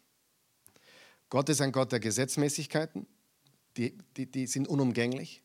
[1.30, 3.08] Gott ist ein Gott der Gesetzmäßigkeiten,
[3.78, 5.44] die, die, die sind unumgänglich.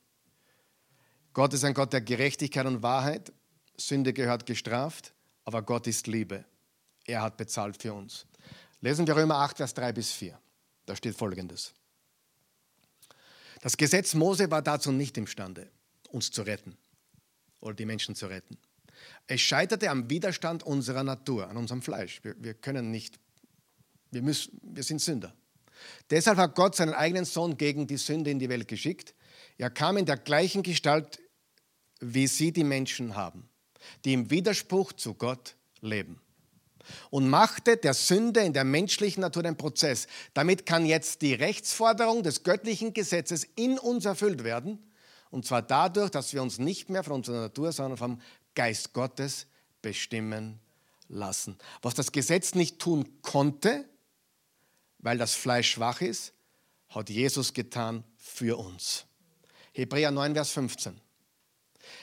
[1.32, 3.32] Gott ist ein Gott der Gerechtigkeit und Wahrheit.
[3.76, 5.12] Sünde gehört gestraft,
[5.44, 6.44] aber Gott ist Liebe.
[7.06, 8.26] Er hat bezahlt für uns.
[8.80, 10.38] Lesen wir Römer 8, Vers 3 bis 4.
[10.86, 11.74] Da steht folgendes.
[13.60, 15.70] Das Gesetz Mose war dazu nicht imstande,
[16.10, 16.76] uns zu retten
[17.64, 18.58] oder die Menschen zu retten.
[19.26, 22.20] Es scheiterte am Widerstand unserer Natur, an unserem Fleisch.
[22.22, 23.18] Wir, wir können nicht,
[24.10, 25.34] wir, müssen, wir sind Sünder.
[26.10, 29.14] Deshalb hat Gott seinen eigenen Sohn gegen die Sünde in die Welt geschickt.
[29.58, 31.20] Er kam in der gleichen Gestalt,
[32.00, 33.48] wie sie die Menschen haben,
[34.04, 36.20] die im Widerspruch zu Gott leben.
[37.08, 40.06] Und machte der Sünde in der menschlichen Natur den Prozess.
[40.34, 44.78] Damit kann jetzt die Rechtsforderung des göttlichen Gesetzes in uns erfüllt werden
[45.30, 48.20] Und zwar dadurch, dass wir uns nicht mehr von unserer Natur, sondern vom
[48.54, 49.46] Geist Gottes
[49.82, 50.60] bestimmen
[51.08, 51.58] lassen.
[51.82, 53.88] Was das Gesetz nicht tun konnte,
[54.98, 56.32] weil das Fleisch schwach ist,
[56.88, 59.04] hat Jesus getan für uns.
[59.72, 61.00] Hebräer 9, Vers 15.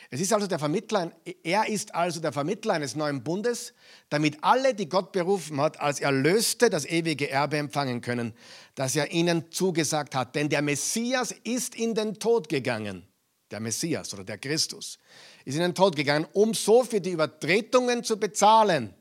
[0.09, 1.11] Es ist also der Vermittler,
[1.43, 3.73] er ist also der Vermittler eines neuen Bundes,
[4.09, 8.33] damit alle, die Gott berufen hat, als Erlöste das ewige Erbe empfangen können,
[8.75, 10.35] das er ihnen zugesagt hat.
[10.35, 13.07] Denn der Messias ist in den Tod gegangen.
[13.51, 14.97] Der Messias oder der Christus
[15.45, 18.93] ist in den Tod gegangen, um so für die Übertretungen zu bezahlen,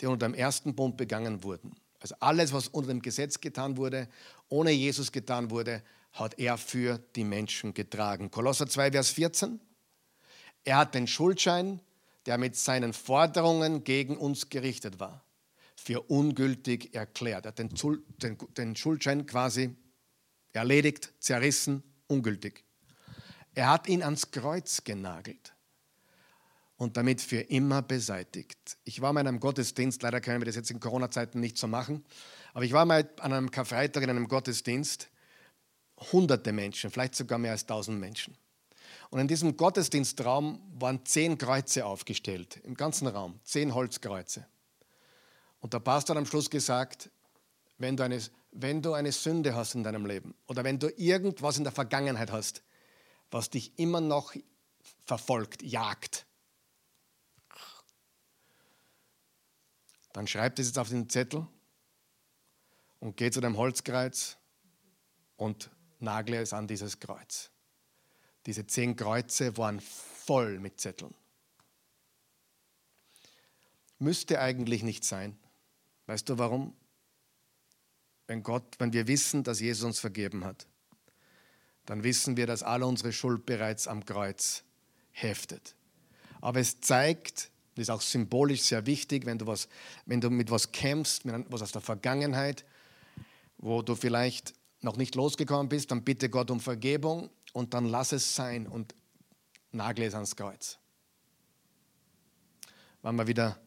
[0.00, 1.74] die unter dem ersten Bund begangen wurden.
[2.00, 4.08] Also alles, was unter dem Gesetz getan wurde,
[4.48, 8.30] ohne Jesus getan wurde, hat er für die Menschen getragen.
[8.30, 9.60] Kolosser 2, Vers 14.
[10.64, 11.80] Er hat den Schuldschein,
[12.26, 15.24] der mit seinen Forderungen gegen uns gerichtet war,
[15.76, 17.46] für ungültig erklärt.
[17.46, 17.58] Er hat
[18.58, 19.76] den, Schuldschein quasi
[20.52, 22.64] erledigt, zerrissen, ungültig.
[23.54, 25.54] Er hat ihn ans Kreuz genagelt
[26.76, 28.76] und damit für immer beseitigt.
[28.84, 31.66] Ich war mal in einem Gottesdienst, leider können wir das jetzt in Corona-Zeiten nicht so
[31.66, 32.04] machen,
[32.52, 35.08] aber ich war mal an einem Karfreitag in einem Gottesdienst
[36.12, 38.36] hunderte Menschen, vielleicht sogar mehr als tausend Menschen.
[39.10, 44.46] Und in diesem Gottesdienstraum waren zehn Kreuze aufgestellt, im ganzen Raum, zehn Holzkreuze.
[45.60, 47.10] Und der Pastor hat am Schluss gesagt,
[47.78, 48.20] wenn du, eine,
[48.52, 52.32] wenn du eine Sünde hast in deinem Leben oder wenn du irgendwas in der Vergangenheit
[52.32, 52.62] hast,
[53.30, 54.34] was dich immer noch
[55.04, 56.26] verfolgt, jagt,
[60.12, 61.46] dann schreib das jetzt auf den Zettel
[63.00, 64.38] und geh zu dem Holzkreuz
[65.36, 67.50] und nagle es an dieses Kreuz.
[68.46, 71.14] Diese zehn Kreuze waren voll mit Zetteln.
[73.98, 75.38] Müsste eigentlich nicht sein.
[76.06, 76.74] Weißt du warum?
[78.26, 80.66] Wenn Gott, wenn wir wissen, dass Jesus uns vergeben hat,
[81.86, 84.64] dann wissen wir, dass alle unsere Schuld bereits am Kreuz
[85.12, 85.76] heftet.
[86.40, 89.68] Aber es zeigt, das ist auch symbolisch sehr wichtig, wenn du, was,
[90.04, 92.64] wenn du mit was kämpfst, mit was aus der Vergangenheit,
[93.58, 98.12] wo du vielleicht noch nicht losgekommen bist, dann bitte Gott um Vergebung und dann lass
[98.12, 98.94] es sein und
[99.72, 100.78] nagle es ans Kreuz.
[103.02, 103.58] Wenn wir wieder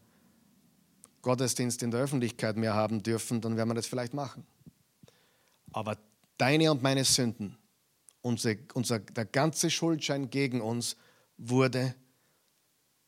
[1.22, 4.46] Gottesdienst in der Öffentlichkeit mehr haben dürfen, dann werden wir das vielleicht machen.
[5.72, 5.98] Aber
[6.38, 7.58] deine und meine Sünden,
[8.22, 10.96] unser, unser, der ganze Schuldschein gegen uns
[11.38, 11.96] wurde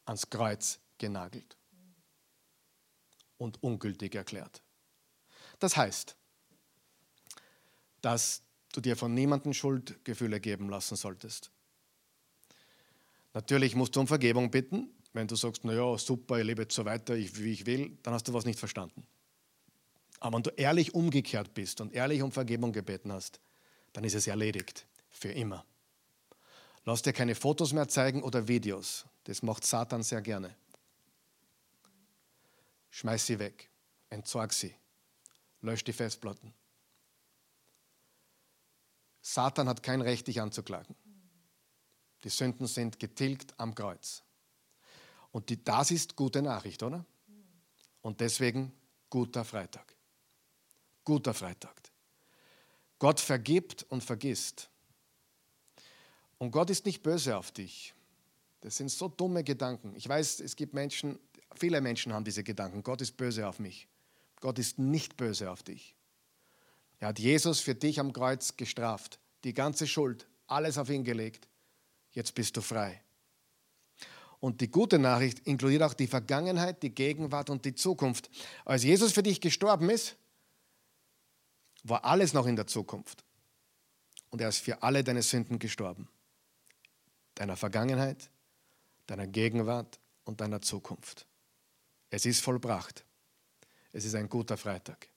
[0.05, 1.57] ans Kreuz genagelt
[3.37, 4.61] und ungültig erklärt.
[5.59, 6.15] Das heißt,
[8.01, 8.43] dass
[8.73, 11.51] du dir von niemandem Schuldgefühle geben lassen solltest.
[13.33, 14.89] Natürlich musst du um Vergebung bitten.
[15.13, 18.27] Wenn du sagst, naja, super, ich lebe jetzt so weiter, wie ich will, dann hast
[18.27, 19.05] du was nicht verstanden.
[20.19, 23.39] Aber wenn du ehrlich umgekehrt bist und ehrlich um Vergebung gebeten hast,
[23.93, 24.85] dann ist es erledigt.
[25.09, 25.65] Für immer.
[26.85, 29.05] Lass dir keine Fotos mehr zeigen oder Videos.
[29.25, 30.55] Das macht Satan sehr gerne.
[32.89, 33.69] Schmeiß sie weg.
[34.09, 34.73] Entsorg sie.
[35.61, 36.53] Lösch die Festplatten.
[39.21, 40.95] Satan hat kein Recht, dich anzuklagen.
[42.23, 44.23] Die Sünden sind getilgt am Kreuz.
[45.31, 47.05] Und die, das ist gute Nachricht, oder?
[48.01, 48.71] Und deswegen
[49.09, 49.95] guter Freitag.
[51.03, 51.81] Guter Freitag.
[52.99, 54.69] Gott vergibt und vergisst.
[56.37, 57.93] Und Gott ist nicht böse auf dich.
[58.61, 59.95] Das sind so dumme Gedanken.
[59.95, 61.19] Ich weiß, es gibt Menschen,
[61.55, 62.83] viele Menschen haben diese Gedanken.
[62.83, 63.87] Gott ist böse auf mich.
[64.39, 65.95] Gott ist nicht böse auf dich.
[66.99, 71.47] Er hat Jesus für dich am Kreuz gestraft, die ganze Schuld, alles auf ihn gelegt.
[72.11, 73.01] Jetzt bist du frei.
[74.41, 78.29] Und die gute Nachricht inkludiert auch die Vergangenheit, die Gegenwart und die Zukunft.
[78.65, 80.17] Als Jesus für dich gestorben ist,
[81.83, 83.23] war alles noch in der Zukunft.
[84.31, 86.07] Und er ist für alle deine Sünden gestorben.
[87.35, 88.31] Deiner Vergangenheit,
[89.05, 91.27] deiner Gegenwart und deiner Zukunft.
[92.09, 93.05] Es ist vollbracht.
[93.93, 95.10] Es ist ein guter Freitag.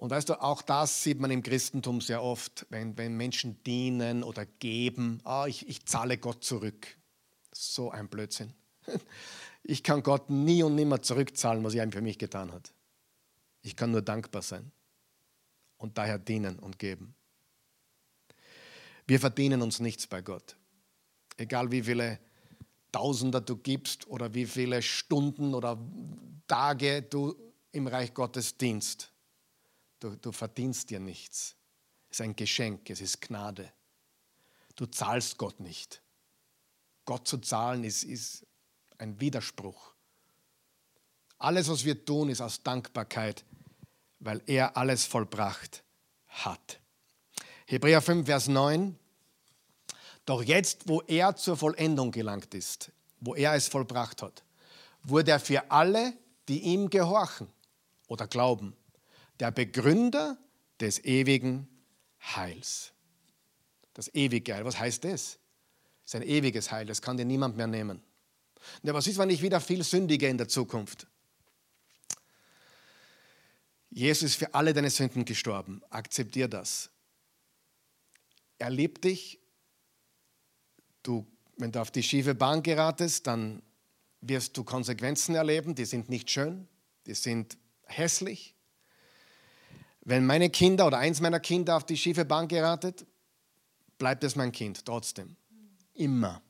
[0.00, 4.22] Und weißt du, auch das sieht man im Christentum sehr oft, wenn, wenn Menschen dienen
[4.22, 6.86] oder geben, ah, ich, ich zahle Gott zurück.
[7.52, 8.54] So ein Blödsinn.
[9.62, 12.72] Ich kann Gott nie und nimmer zurückzahlen, was er für mich getan hat.
[13.60, 14.72] Ich kann nur dankbar sein
[15.76, 17.14] und daher dienen und geben.
[19.06, 20.56] Wir verdienen uns nichts bei Gott.
[21.36, 22.18] Egal wie viele
[22.90, 25.78] Tausender du gibst oder wie viele Stunden oder
[26.46, 27.36] Tage du
[27.70, 29.12] im Reich Gottes dienst.
[30.00, 31.54] Du, du verdienst dir nichts.
[32.10, 33.70] Es ist ein Geschenk, es ist Gnade.
[34.74, 36.02] Du zahlst Gott nicht.
[37.04, 38.46] Gott zu zahlen ist, ist
[38.98, 39.92] ein Widerspruch.
[41.38, 43.44] Alles, was wir tun, ist aus Dankbarkeit,
[44.18, 45.82] weil er alles vollbracht
[46.28, 46.80] hat.
[47.66, 48.98] Hebräer 5, Vers 9.
[50.24, 54.44] Doch jetzt, wo er zur Vollendung gelangt ist, wo er es vollbracht hat,
[55.02, 56.12] wurde er für alle,
[56.48, 57.48] die ihm gehorchen
[58.06, 58.76] oder glauben,
[59.40, 60.38] der Begründer
[60.80, 61.68] des ewigen
[62.22, 62.92] Heils.
[63.94, 65.38] Das ewige Heil, was heißt das?
[66.04, 68.02] Das ist ein ewiges Heil, das kann dir niemand mehr nehmen.
[68.82, 71.06] Ja, was ist, wenn ich wieder viel sündige in der Zukunft?
[73.88, 75.82] Jesus ist für alle deine Sünden gestorben.
[75.90, 76.90] Akzeptier das.
[78.58, 79.40] Er liebt dich.
[81.02, 81.26] Du,
[81.56, 83.62] wenn du auf die schiefe Bahn geratest, dann
[84.20, 85.74] wirst du Konsequenzen erleben.
[85.74, 86.68] Die sind nicht schön,
[87.06, 88.54] die sind hässlich.
[90.10, 93.06] Wenn meine Kinder oder eins meiner Kinder auf die schiefe Bahn geratet,
[93.96, 95.36] bleibt es mein Kind trotzdem.
[95.94, 96.42] Immer.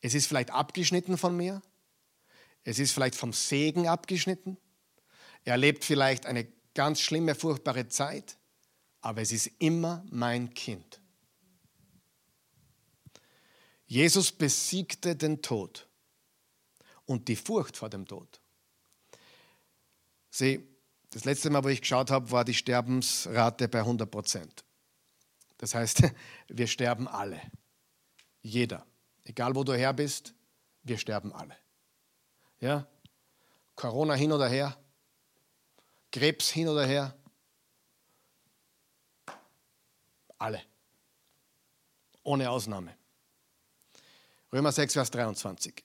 [0.00, 1.60] Es ist vielleicht abgeschnitten von mir.
[2.64, 4.56] Es ist vielleicht vom Segen abgeschnitten.
[5.44, 8.38] Er erlebt vielleicht eine ganz schlimme, furchtbare Zeit,
[9.02, 11.02] aber es ist immer mein Kind.
[13.84, 15.86] Jesus besiegte den Tod
[17.04, 18.40] und die Furcht vor dem Tod.
[20.30, 20.66] Sieh,
[21.10, 24.64] das letzte Mal, wo ich geschaut habe, war die Sterbensrate bei 100 Prozent.
[25.58, 26.02] Das heißt,
[26.48, 27.40] wir sterben alle.
[28.42, 28.84] Jeder.
[29.24, 30.34] Egal wo du her bist,
[30.82, 31.56] wir sterben alle.
[32.60, 32.86] Ja?
[33.74, 34.76] Corona hin oder her,
[36.10, 37.14] Krebs hin oder her,
[40.38, 40.62] alle.
[42.22, 42.96] Ohne Ausnahme.
[44.52, 45.84] Römer 6, Vers 23.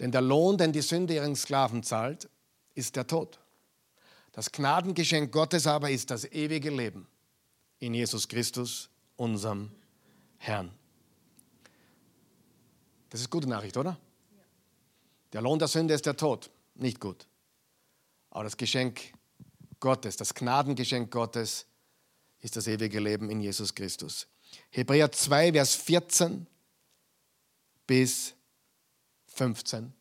[0.00, 2.28] Denn der Lohn, den die Sünde ihren Sklaven zahlt,
[2.74, 3.38] ist der Tod.
[4.34, 7.06] Das Gnadengeschenk Gottes aber ist das ewige Leben
[7.78, 9.70] in Jesus Christus, unserem
[10.38, 10.72] Herrn.
[13.10, 13.96] Das ist gute Nachricht, oder?
[15.32, 16.50] Der Lohn der Sünde ist der Tod.
[16.74, 17.28] Nicht gut.
[18.30, 19.12] Aber das Geschenk
[19.78, 21.66] Gottes, das Gnadengeschenk Gottes
[22.40, 24.26] ist das ewige Leben in Jesus Christus.
[24.70, 26.48] Hebräer 2, Vers 14
[27.86, 28.34] bis
[29.26, 29.94] 15.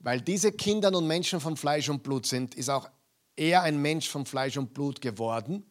[0.00, 2.90] Weil diese Kinder nun Menschen von Fleisch und Blut sind, ist auch
[3.36, 5.64] er ein Mensch von Fleisch und Blut geworden.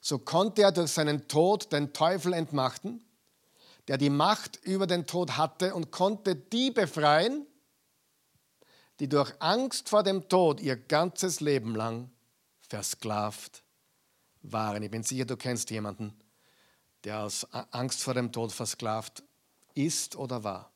[0.00, 3.06] So konnte er durch seinen Tod den Teufel entmachten
[3.88, 7.46] der die Macht über den Tod hatte und konnte die befreien,
[8.98, 12.10] die durch Angst vor dem Tod ihr ganzes Leben lang
[12.60, 13.62] versklavt
[14.42, 14.82] waren.
[14.82, 16.18] Ich bin sicher, du kennst jemanden,
[17.04, 19.22] der aus Angst vor dem Tod versklavt
[19.74, 20.72] ist oder war.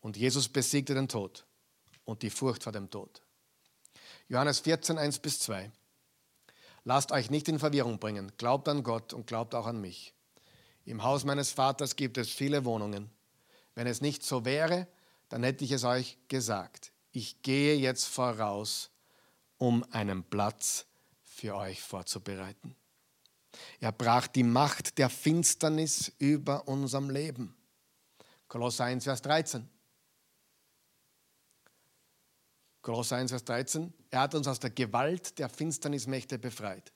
[0.00, 1.44] Und Jesus besiegte den Tod
[2.04, 3.22] und die Furcht vor dem Tod.
[4.32, 5.70] Johannes 14, 1 bis 2.
[6.84, 8.32] Lasst euch nicht in Verwirrung bringen.
[8.38, 10.14] Glaubt an Gott und glaubt auch an mich.
[10.86, 13.10] Im Haus meines Vaters gibt es viele Wohnungen.
[13.74, 14.88] Wenn es nicht so wäre,
[15.28, 16.92] dann hätte ich es euch gesagt.
[17.10, 18.88] Ich gehe jetzt voraus,
[19.58, 20.86] um einen Platz
[21.22, 22.74] für euch vorzubereiten.
[23.80, 27.54] Er brach die Macht der Finsternis über unserem Leben.
[28.48, 29.68] Kolosser 1, Vers 13.
[32.82, 33.92] Kolosser 1, Vers 13.
[34.10, 36.92] Er hat uns aus der Gewalt der Finsternismächte befreit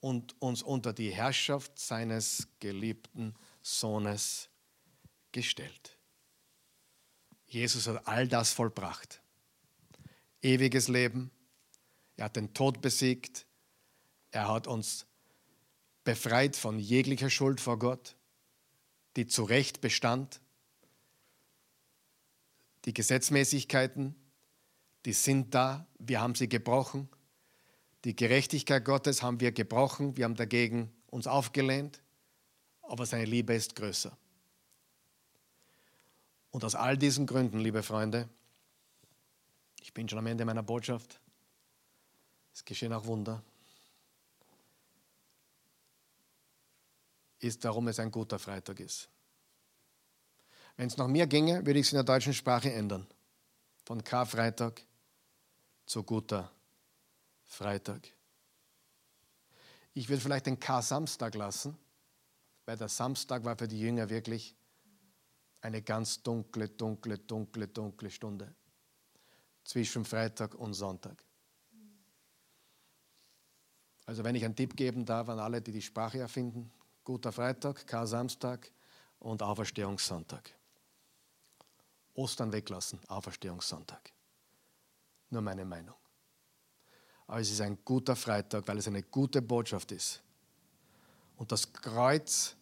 [0.00, 4.48] und uns unter die Herrschaft seines geliebten Sohnes
[5.32, 5.98] gestellt.
[7.46, 9.22] Jesus hat all das vollbracht.
[10.40, 11.30] Ewiges Leben,
[12.16, 13.46] er hat den Tod besiegt,
[14.30, 15.06] er hat uns
[16.04, 18.16] befreit von jeglicher Schuld vor Gott,
[19.16, 20.40] die zu Recht bestand.
[22.86, 24.14] Die Gesetzmäßigkeiten,
[25.04, 27.08] die sind da, wir haben sie gebrochen
[28.04, 32.02] die Gerechtigkeit Gottes haben wir gebrochen, wir haben dagegen uns aufgelehnt,
[32.82, 34.16] aber seine Liebe ist größer.
[36.50, 38.28] Und aus all diesen Gründen, liebe Freunde,
[39.80, 41.20] ich bin schon am Ende meiner Botschaft,
[42.54, 43.42] es geschehen auch Wunder,
[47.38, 49.08] ist, warum es ein guter Freitag ist.
[50.76, 53.06] Wenn es nach mir ginge, würde ich es in der deutschen Sprache ändern.
[53.84, 54.82] Von Karfreitag
[55.90, 56.48] zu guter
[57.42, 58.08] Freitag.
[59.92, 61.76] Ich würde vielleicht den K-Samstag lassen,
[62.64, 64.54] weil der Samstag war für die Jünger wirklich
[65.60, 68.54] eine ganz dunkle, dunkle, dunkle, dunkle Stunde
[69.64, 71.24] zwischen Freitag und Sonntag.
[74.06, 76.70] Also wenn ich einen Tipp geben darf an alle, die die Sprache erfinden,
[77.02, 78.70] guter Freitag, K-Samstag
[79.18, 80.54] und Auferstehungssonntag.
[82.14, 84.12] Ostern weglassen, Auferstehungssonntag
[85.32, 85.96] nur meine Meinung.
[87.26, 90.22] Aber es ist ein guter Freitag, weil es eine gute Botschaft ist.
[91.36, 92.56] Und das Kreuz,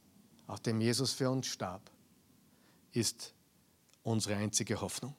[0.46, 1.90] auf dem Jesus für uns starb,
[2.92, 3.34] ist
[4.02, 5.14] unsere einzige Hoffnung.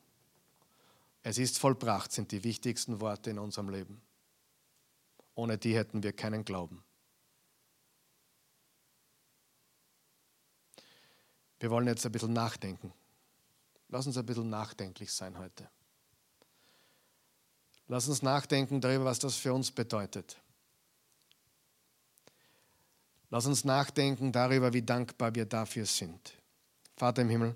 [1.23, 4.01] Es ist vollbracht, sind die wichtigsten Worte in unserem Leben.
[5.35, 6.83] Ohne die hätten wir keinen Glauben.
[11.59, 12.93] Wir wollen jetzt ein bisschen nachdenken.
[13.89, 15.69] Lass uns ein bisschen nachdenklich sein heute.
[17.89, 20.37] Lass uns nachdenken darüber, was das für uns bedeutet.
[23.31, 26.33] Lass uns nachdenken darüber, wie dankbar wir dafür sind.
[26.95, 27.55] Vater im Himmel,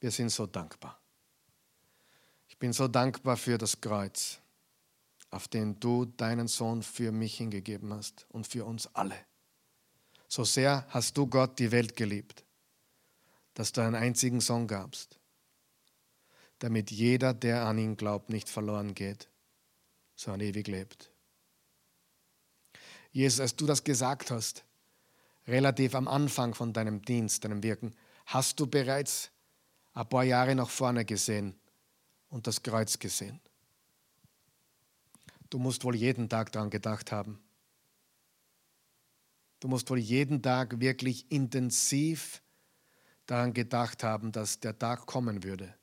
[0.00, 1.00] wir sind so dankbar.
[2.46, 4.38] Ich bin so dankbar für das Kreuz,
[5.30, 9.16] auf dem du deinen Sohn für mich hingegeben hast und für uns alle.
[10.28, 12.44] So sehr hast du Gott die Welt geliebt,
[13.54, 15.15] dass du einen einzigen Sohn gabst,
[16.58, 19.28] damit jeder, der an ihn glaubt, nicht verloren geht,
[20.14, 21.10] sondern ewig lebt.
[23.12, 24.64] Jesus, als du das gesagt hast,
[25.46, 27.94] relativ am Anfang von deinem Dienst, deinem Wirken,
[28.26, 29.30] hast du bereits
[29.94, 31.54] ein paar Jahre nach vorne gesehen
[32.28, 33.40] und das Kreuz gesehen.
[35.48, 37.40] Du musst wohl jeden Tag daran gedacht haben.
[39.60, 42.42] Du musst wohl jeden Tag wirklich intensiv
[43.26, 45.74] daran gedacht haben, dass der Tag kommen würde.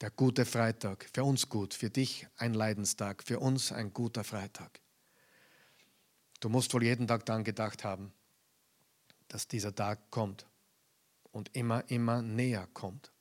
[0.00, 4.80] Der gute Freitag, für uns gut, für dich ein Leidenstag, für uns ein guter Freitag.
[6.40, 8.12] Du musst wohl jeden Tag daran gedacht haben,
[9.28, 10.46] dass dieser Tag kommt
[11.32, 13.12] und immer, immer näher kommt.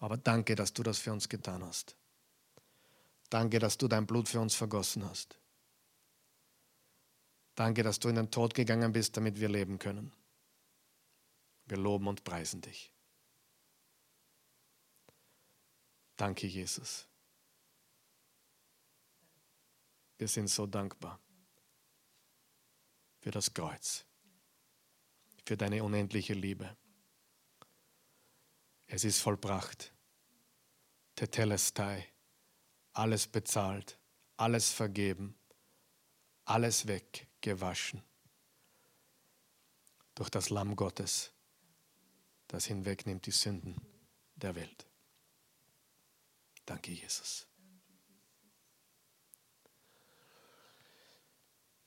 [0.00, 1.96] Aber danke, dass du das für uns getan hast.
[3.30, 5.38] Danke, dass du dein Blut für uns vergossen hast.
[7.54, 10.12] Danke, dass du in den Tod gegangen bist, damit wir leben können.
[11.66, 12.92] Wir loben und preisen dich.
[16.20, 17.08] Danke, Jesus.
[20.18, 21.18] Wir sind so dankbar
[23.20, 24.04] für das Kreuz,
[25.46, 26.76] für deine unendliche Liebe.
[28.86, 29.94] Es ist vollbracht.
[31.14, 32.06] Tetelestai.
[32.92, 33.98] Alles bezahlt,
[34.36, 35.38] alles vergeben,
[36.44, 38.02] alles weggewaschen.
[40.14, 41.32] Durch das Lamm Gottes,
[42.46, 43.80] das hinwegnimmt die Sünden
[44.34, 44.89] der Welt.
[46.70, 47.48] Danke, Jesus.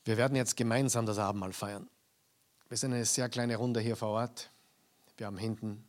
[0.03, 1.89] Wir werden jetzt gemeinsam das Abendmahl feiern.
[2.67, 4.51] Wir sind eine sehr kleine Runde hier vor Ort.
[5.15, 5.87] Wir haben hinten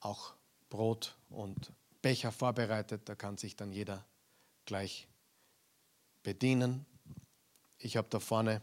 [0.00, 0.34] auch
[0.70, 3.08] Brot und Becher vorbereitet.
[3.08, 4.04] Da kann sich dann jeder
[4.64, 5.06] gleich
[6.24, 6.86] bedienen.
[7.78, 8.60] Ich habe da vorne,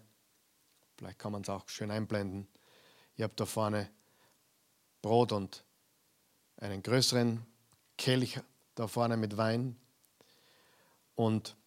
[0.97, 2.49] vielleicht kann man es auch schön einblenden,
[3.15, 3.89] ich habe da vorne
[5.01, 5.63] Brot und
[6.57, 7.47] einen größeren
[7.97, 8.41] Kelch
[8.78, 9.75] da vorne mit Wein.
[11.15, 11.57] Und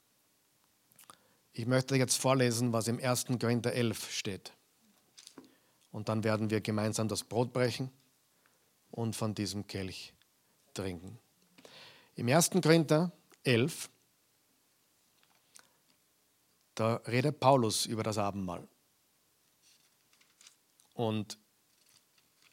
[1.53, 3.27] ich möchte jetzt vorlesen, was im 1.
[3.41, 4.53] Korinther 11 steht.
[5.91, 7.91] Und dann werden wir gemeinsam das Brot brechen
[8.93, 10.15] und von diesem Kelch
[10.73, 11.19] trinken.
[12.15, 12.51] Im 1.
[12.63, 13.11] Korinther
[13.43, 13.91] 11,
[16.77, 18.69] da redet Paulus über das Abendmahl.
[20.95, 21.39] Und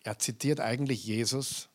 [0.03, 1.69] er zitiert eigentlich Jesus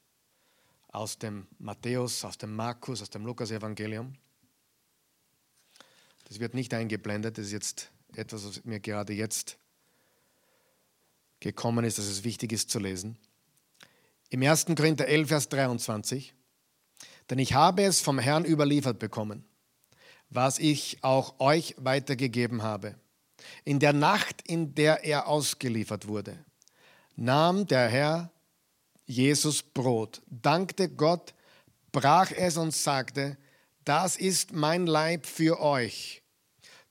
[0.92, 4.14] aus dem Matthäus, aus dem Markus, aus dem Lukas-Evangelium.
[6.28, 9.58] Das wird nicht eingeblendet, das ist jetzt etwas, was mir gerade jetzt
[11.40, 13.18] gekommen ist, dass es wichtig ist zu lesen.
[14.28, 14.66] Im 1.
[14.76, 16.34] Korinther 11, Vers 23.
[17.30, 19.44] Denn ich habe es vom Herrn überliefert bekommen,
[20.30, 22.94] was ich auch euch weitergegeben habe.
[23.64, 26.44] In der Nacht, in der er ausgeliefert wurde,
[27.16, 28.31] nahm der Herr
[29.12, 31.34] Jesus Brot, dankte Gott,
[31.92, 33.36] brach es und sagte,
[33.84, 36.22] das ist mein Leib für euch.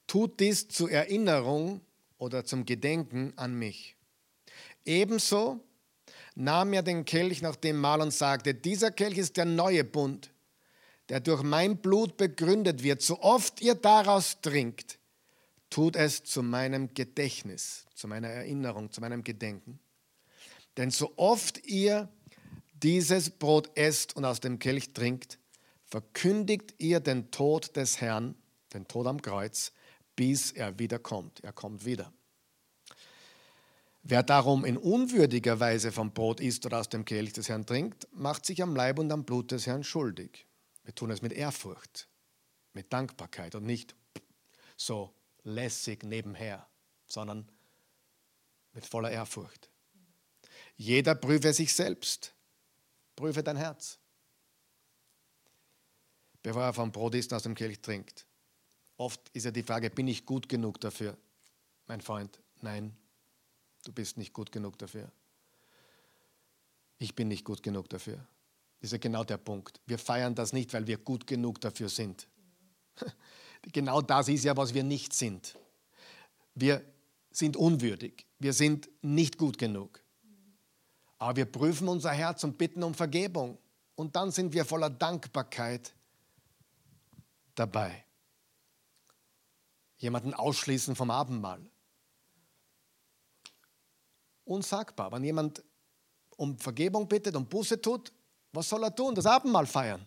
[0.05, 1.81] Tut dies zur Erinnerung
[2.19, 3.95] oder zum Gedenken an mich.
[4.85, 5.61] Ebenso
[6.35, 10.29] nahm er den Kelch nach dem Mahl und sagte, dieser Kelch ist der neue Bund,
[11.09, 13.01] der durch mein Blut begründet wird.
[13.01, 14.99] So oft ihr daraus trinkt,
[15.71, 19.79] tut es zu meinem Gedächtnis, zu meiner Erinnerung, zu meinem Gedenken.
[20.77, 22.09] Denn so oft ihr
[22.73, 25.39] dieses Brot esst und aus dem Kelch trinkt,
[25.85, 28.35] verkündigt ihr den Tod des Herrn,
[28.73, 29.73] den Tod am Kreuz,
[30.15, 31.41] bis er wiederkommt.
[31.43, 32.11] Er kommt wieder.
[34.03, 38.07] Wer darum in unwürdiger Weise vom Brot isst oder aus dem Kelch des Herrn trinkt,
[38.13, 40.47] macht sich am Leib und am Blut des Herrn schuldig.
[40.83, 42.07] Wir tun es mit Ehrfurcht,
[42.73, 43.95] mit Dankbarkeit und nicht
[44.75, 45.13] so
[45.43, 46.67] lässig nebenher,
[47.05, 47.47] sondern
[48.73, 49.70] mit voller Ehrfurcht.
[50.81, 52.33] Jeder prüfe sich selbst,
[53.15, 53.99] prüfe dein Herz,
[56.41, 58.25] bevor er vom Brot isst und aus dem Kelch trinkt.
[58.97, 61.15] Oft ist ja die Frage, bin ich gut genug dafür?
[61.85, 62.95] Mein Freund, nein,
[63.83, 65.11] Du bist nicht gut genug dafür.
[66.99, 68.17] Ich bin nicht gut genug dafür.
[68.79, 69.81] Das ist ja genau der Punkt.
[69.85, 72.27] Wir feiern das nicht, weil wir gut genug dafür sind.
[73.71, 75.55] Genau das ist ja, was wir nicht sind.
[76.55, 76.83] Wir
[77.29, 78.25] sind unwürdig.
[78.39, 80.01] Wir sind nicht gut genug.
[81.21, 83.59] Aber wir prüfen unser Herz und bitten um Vergebung.
[83.93, 85.93] Und dann sind wir voller Dankbarkeit
[87.53, 88.03] dabei.
[89.97, 91.61] Jemanden ausschließen vom Abendmahl.
[94.45, 95.11] Unsagbar.
[95.11, 95.63] Wenn jemand
[96.37, 98.11] um Vergebung bittet und Buße tut,
[98.51, 99.13] was soll er tun?
[99.13, 100.03] Das Abendmahl feiern.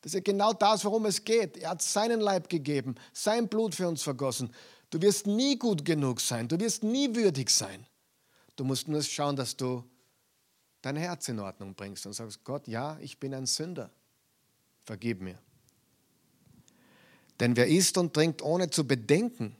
[0.00, 1.56] Das ist genau das, worum es geht.
[1.58, 4.52] Er hat seinen Leib gegeben, sein Blut für uns vergossen.
[4.90, 7.86] Du wirst nie gut genug sein, du wirst nie würdig sein.
[8.56, 9.84] Du musst nur schauen, dass du
[10.82, 13.90] dein Herz in Ordnung bringst und sagst, Gott, ja, ich bin ein Sünder.
[14.84, 15.38] Vergib mir.
[17.40, 19.56] Denn wer isst und trinkt, ohne zu bedenken,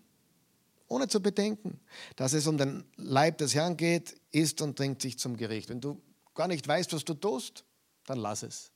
[0.87, 1.81] ohne zu bedenken,
[2.17, 5.71] dass es um den Leib des Herrn geht, isst und trinkt sich zum Gericht.
[5.71, 6.01] Wenn du
[6.35, 7.65] gar nicht weißt, was du tust,
[8.05, 8.71] dann lass es.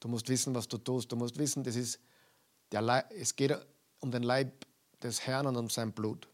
[0.00, 1.10] Du musst wissen, was du tust.
[1.10, 1.98] Du musst wissen, das ist
[2.70, 3.56] der Leib, es geht
[4.00, 4.66] um den Leib
[5.02, 6.28] des Herrn und um sein Blut.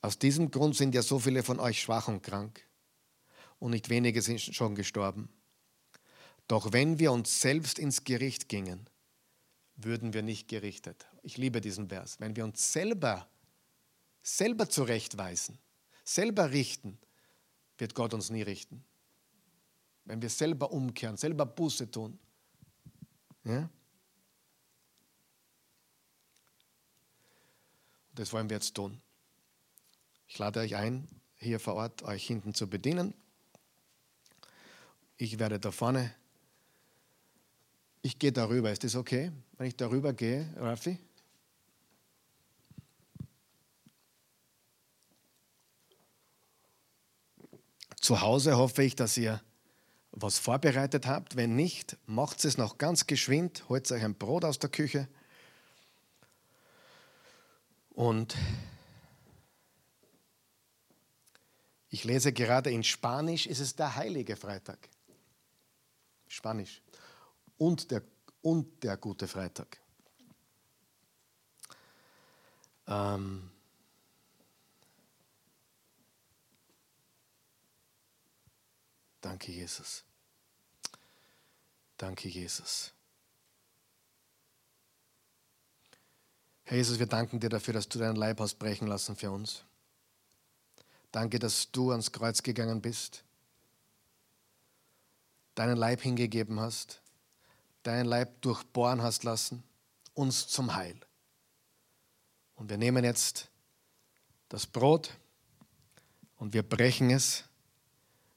[0.00, 2.66] Aus diesem Grund sind ja so viele von euch schwach und krank
[3.58, 5.28] und nicht wenige sind schon gestorben.
[6.46, 8.88] Doch wenn wir uns selbst ins Gericht gingen,
[9.76, 11.06] würden wir nicht gerichtet.
[11.22, 12.20] Ich liebe diesen Vers.
[12.20, 13.28] Wenn wir uns selber,
[14.22, 15.58] selber zurechtweisen,
[16.04, 16.98] selber richten,
[17.76, 18.84] wird Gott uns nie richten.
[20.04, 22.18] Wenn wir selber umkehren, selber Buße tun.
[23.44, 23.68] Ja?
[28.14, 29.00] Das wollen wir jetzt tun.
[30.28, 31.08] Ich lade euch ein,
[31.38, 33.14] hier vor Ort euch hinten zu bedienen.
[35.16, 36.14] Ich werde da vorne.
[38.02, 38.70] Ich gehe darüber.
[38.70, 40.98] Ist das okay, wenn ich darüber gehe, Raffi?
[47.96, 49.42] Zu Hause hoffe ich, dass ihr
[50.12, 51.36] was vorbereitet habt.
[51.36, 53.68] Wenn nicht, macht es noch ganz geschwind.
[53.68, 55.08] Holt euch ein Brot aus der Küche.
[57.90, 58.36] Und
[61.90, 64.88] ich lese gerade in Spanisch, ist es der Heilige Freitag.
[66.26, 66.82] Spanisch.
[67.56, 68.02] Und der,
[68.42, 69.80] und der gute Freitag.
[72.86, 73.50] Ähm,
[79.20, 80.04] danke, Jesus.
[81.96, 82.92] Danke, Jesus.
[86.64, 89.64] Herr Jesus, wir danken dir dafür, dass du deinen Leib hast brechen lassen für uns.
[91.12, 93.24] Danke, dass du ans Kreuz gegangen bist,
[95.54, 97.00] deinen Leib hingegeben hast,
[97.82, 99.62] deinen Leib durchbohren hast lassen,
[100.14, 100.98] uns zum Heil.
[102.56, 103.48] Und wir nehmen jetzt
[104.48, 105.16] das Brot
[106.36, 107.44] und wir brechen es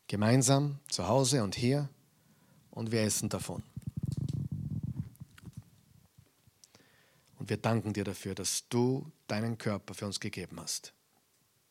[0.07, 1.89] gemeinsam zu Hause und hier
[2.69, 3.63] und wir essen davon.
[7.39, 10.93] Und wir danken dir dafür, dass du deinen Körper für uns gegeben hast.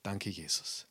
[0.03, 0.90] Danke, Jesus.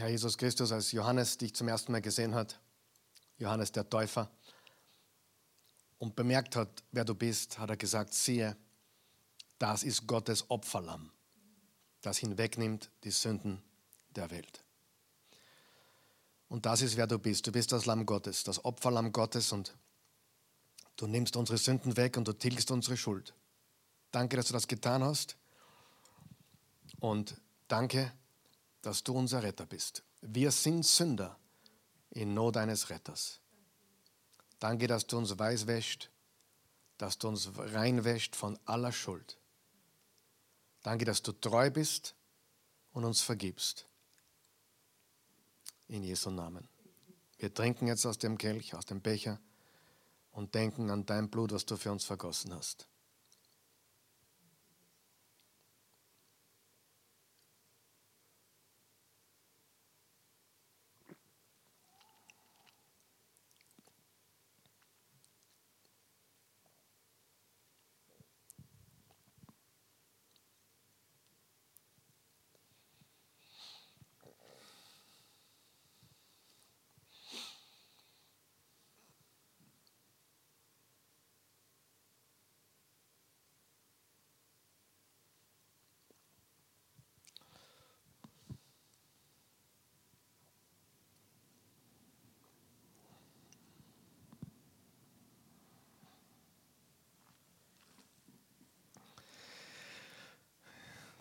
[0.00, 2.58] Herr Jesus Christus, als Johannes dich zum ersten Mal gesehen hat,
[3.36, 4.30] Johannes der Täufer,
[5.98, 8.56] und bemerkt hat, wer du bist, hat er gesagt, siehe,
[9.58, 11.12] das ist Gottes Opferlamm,
[12.00, 13.62] das hinwegnimmt die Sünden
[14.16, 14.64] der Welt.
[16.48, 17.46] Und das ist, wer du bist.
[17.46, 19.76] Du bist das Lamm Gottes, das Opferlamm Gottes und
[20.96, 23.34] du nimmst unsere Sünden weg und du tilgst unsere Schuld.
[24.12, 25.36] Danke, dass du das getan hast.
[27.00, 27.36] Und
[27.68, 28.10] danke,
[28.82, 30.02] dass du unser Retter bist.
[30.20, 31.38] Wir sind Sünder
[32.10, 33.40] in Not eines Retters.
[34.58, 36.10] Danke, dass du uns weiß wäscht,
[36.98, 39.38] dass du uns reinwäscht von aller Schuld.
[40.82, 42.14] Danke, dass du treu bist
[42.92, 43.86] und uns vergibst.
[45.88, 46.68] In Jesu Namen.
[47.38, 49.40] Wir trinken jetzt aus dem Kelch, aus dem Becher
[50.32, 52.86] und denken an dein Blut, was du für uns vergossen hast.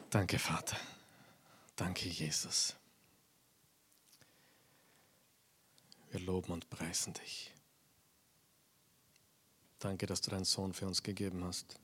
[0.09, 0.77] Danke, Vater.
[1.75, 2.75] Danke, Jesus.
[6.09, 7.53] Wir loben und preisen dich.
[9.77, 11.79] Danke, dass du deinen Sohn für uns gegeben hast.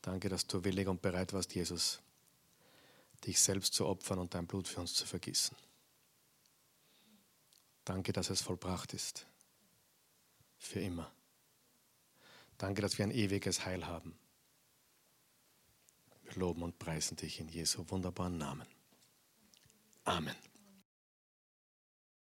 [0.00, 2.00] Danke, dass du willig und bereit warst, Jesus,
[3.24, 5.56] dich selbst zu opfern und dein Blut für uns zu vergießen.
[7.84, 9.26] Danke, dass es vollbracht ist.
[10.58, 11.12] Für immer.
[12.56, 14.18] Danke, dass wir ein ewiges Heil haben.
[16.36, 18.66] Loben und preisen dich in Jesu wunderbaren Namen.
[20.04, 20.36] Amen.